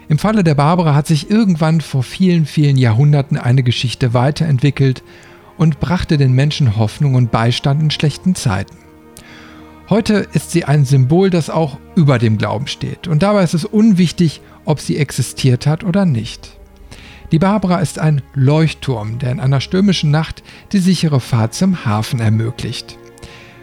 Im 0.08 0.18
Falle 0.18 0.42
der 0.42 0.56
Barbara 0.56 0.92
hat 0.92 1.06
sich 1.06 1.30
irgendwann 1.30 1.80
vor 1.80 2.02
vielen, 2.02 2.44
vielen 2.44 2.76
Jahrhunderten 2.76 3.38
eine 3.38 3.62
Geschichte 3.62 4.14
weiterentwickelt 4.14 5.04
und 5.56 5.78
brachte 5.78 6.16
den 6.16 6.32
Menschen 6.32 6.76
Hoffnung 6.76 7.14
und 7.14 7.30
Beistand 7.30 7.80
in 7.80 7.90
schlechten 7.92 8.34
Zeiten. 8.34 8.76
Heute 9.92 10.26
ist 10.32 10.52
sie 10.52 10.64
ein 10.64 10.86
Symbol, 10.86 11.28
das 11.28 11.50
auch 11.50 11.76
über 11.96 12.18
dem 12.18 12.38
Glauben 12.38 12.66
steht. 12.66 13.08
Und 13.08 13.22
dabei 13.22 13.44
ist 13.44 13.52
es 13.52 13.66
unwichtig, 13.66 14.40
ob 14.64 14.80
sie 14.80 14.96
existiert 14.96 15.66
hat 15.66 15.84
oder 15.84 16.06
nicht. 16.06 16.56
Die 17.30 17.38
Barbara 17.38 17.78
ist 17.78 17.98
ein 17.98 18.22
Leuchtturm, 18.32 19.18
der 19.18 19.32
in 19.32 19.38
einer 19.38 19.60
stürmischen 19.60 20.10
Nacht 20.10 20.42
die 20.72 20.78
sichere 20.78 21.20
Fahrt 21.20 21.52
zum 21.52 21.84
Hafen 21.84 22.20
ermöglicht. 22.20 22.96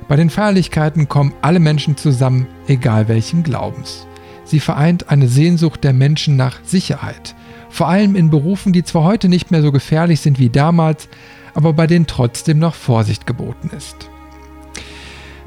Bei 0.07 0.17
den 0.17 0.29
Feierlichkeiten 0.29 1.09
kommen 1.09 1.33
alle 1.41 1.59
Menschen 1.59 1.97
zusammen, 1.97 2.45
egal 2.67 3.07
welchen 3.07 3.41
Glaubens. 3.41 4.05
Sie 4.45 4.59
vereint 4.59 5.09
eine 5.09 5.27
Sehnsucht 5.27 5.83
der 5.83 5.93
Menschen 5.93 6.35
nach 6.35 6.59
Sicherheit, 6.63 7.33
vor 7.71 7.87
allem 7.87 8.15
in 8.15 8.29
Berufen, 8.29 8.71
die 8.71 8.83
zwar 8.83 9.03
heute 9.03 9.29
nicht 9.29 9.49
mehr 9.49 9.63
so 9.63 9.71
gefährlich 9.71 10.21
sind 10.21 10.37
wie 10.37 10.51
damals, 10.51 11.09
aber 11.55 11.73
bei 11.73 11.87
denen 11.87 12.05
trotzdem 12.05 12.59
noch 12.59 12.75
Vorsicht 12.75 13.25
geboten 13.25 13.71
ist. 13.75 14.11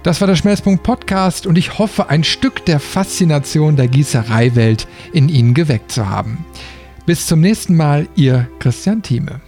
Das 0.02 0.20
war 0.20 0.26
der 0.26 0.34
Schmelzpunkt 0.34 0.82
Podcast 0.82 1.46
und 1.46 1.56
ich 1.56 1.78
hoffe, 1.78 2.08
ein 2.08 2.24
Stück 2.24 2.64
der 2.66 2.80
Faszination 2.80 3.76
der 3.76 3.86
Gießereiwelt 3.86 4.88
in 5.12 5.28
Ihnen 5.28 5.54
geweckt 5.54 5.92
zu 5.92 6.08
haben. 6.08 6.44
Bis 7.06 7.26
zum 7.26 7.40
nächsten 7.40 7.76
Mal, 7.76 8.08
Ihr 8.16 8.48
Christian 8.58 9.02
Thieme. 9.02 9.40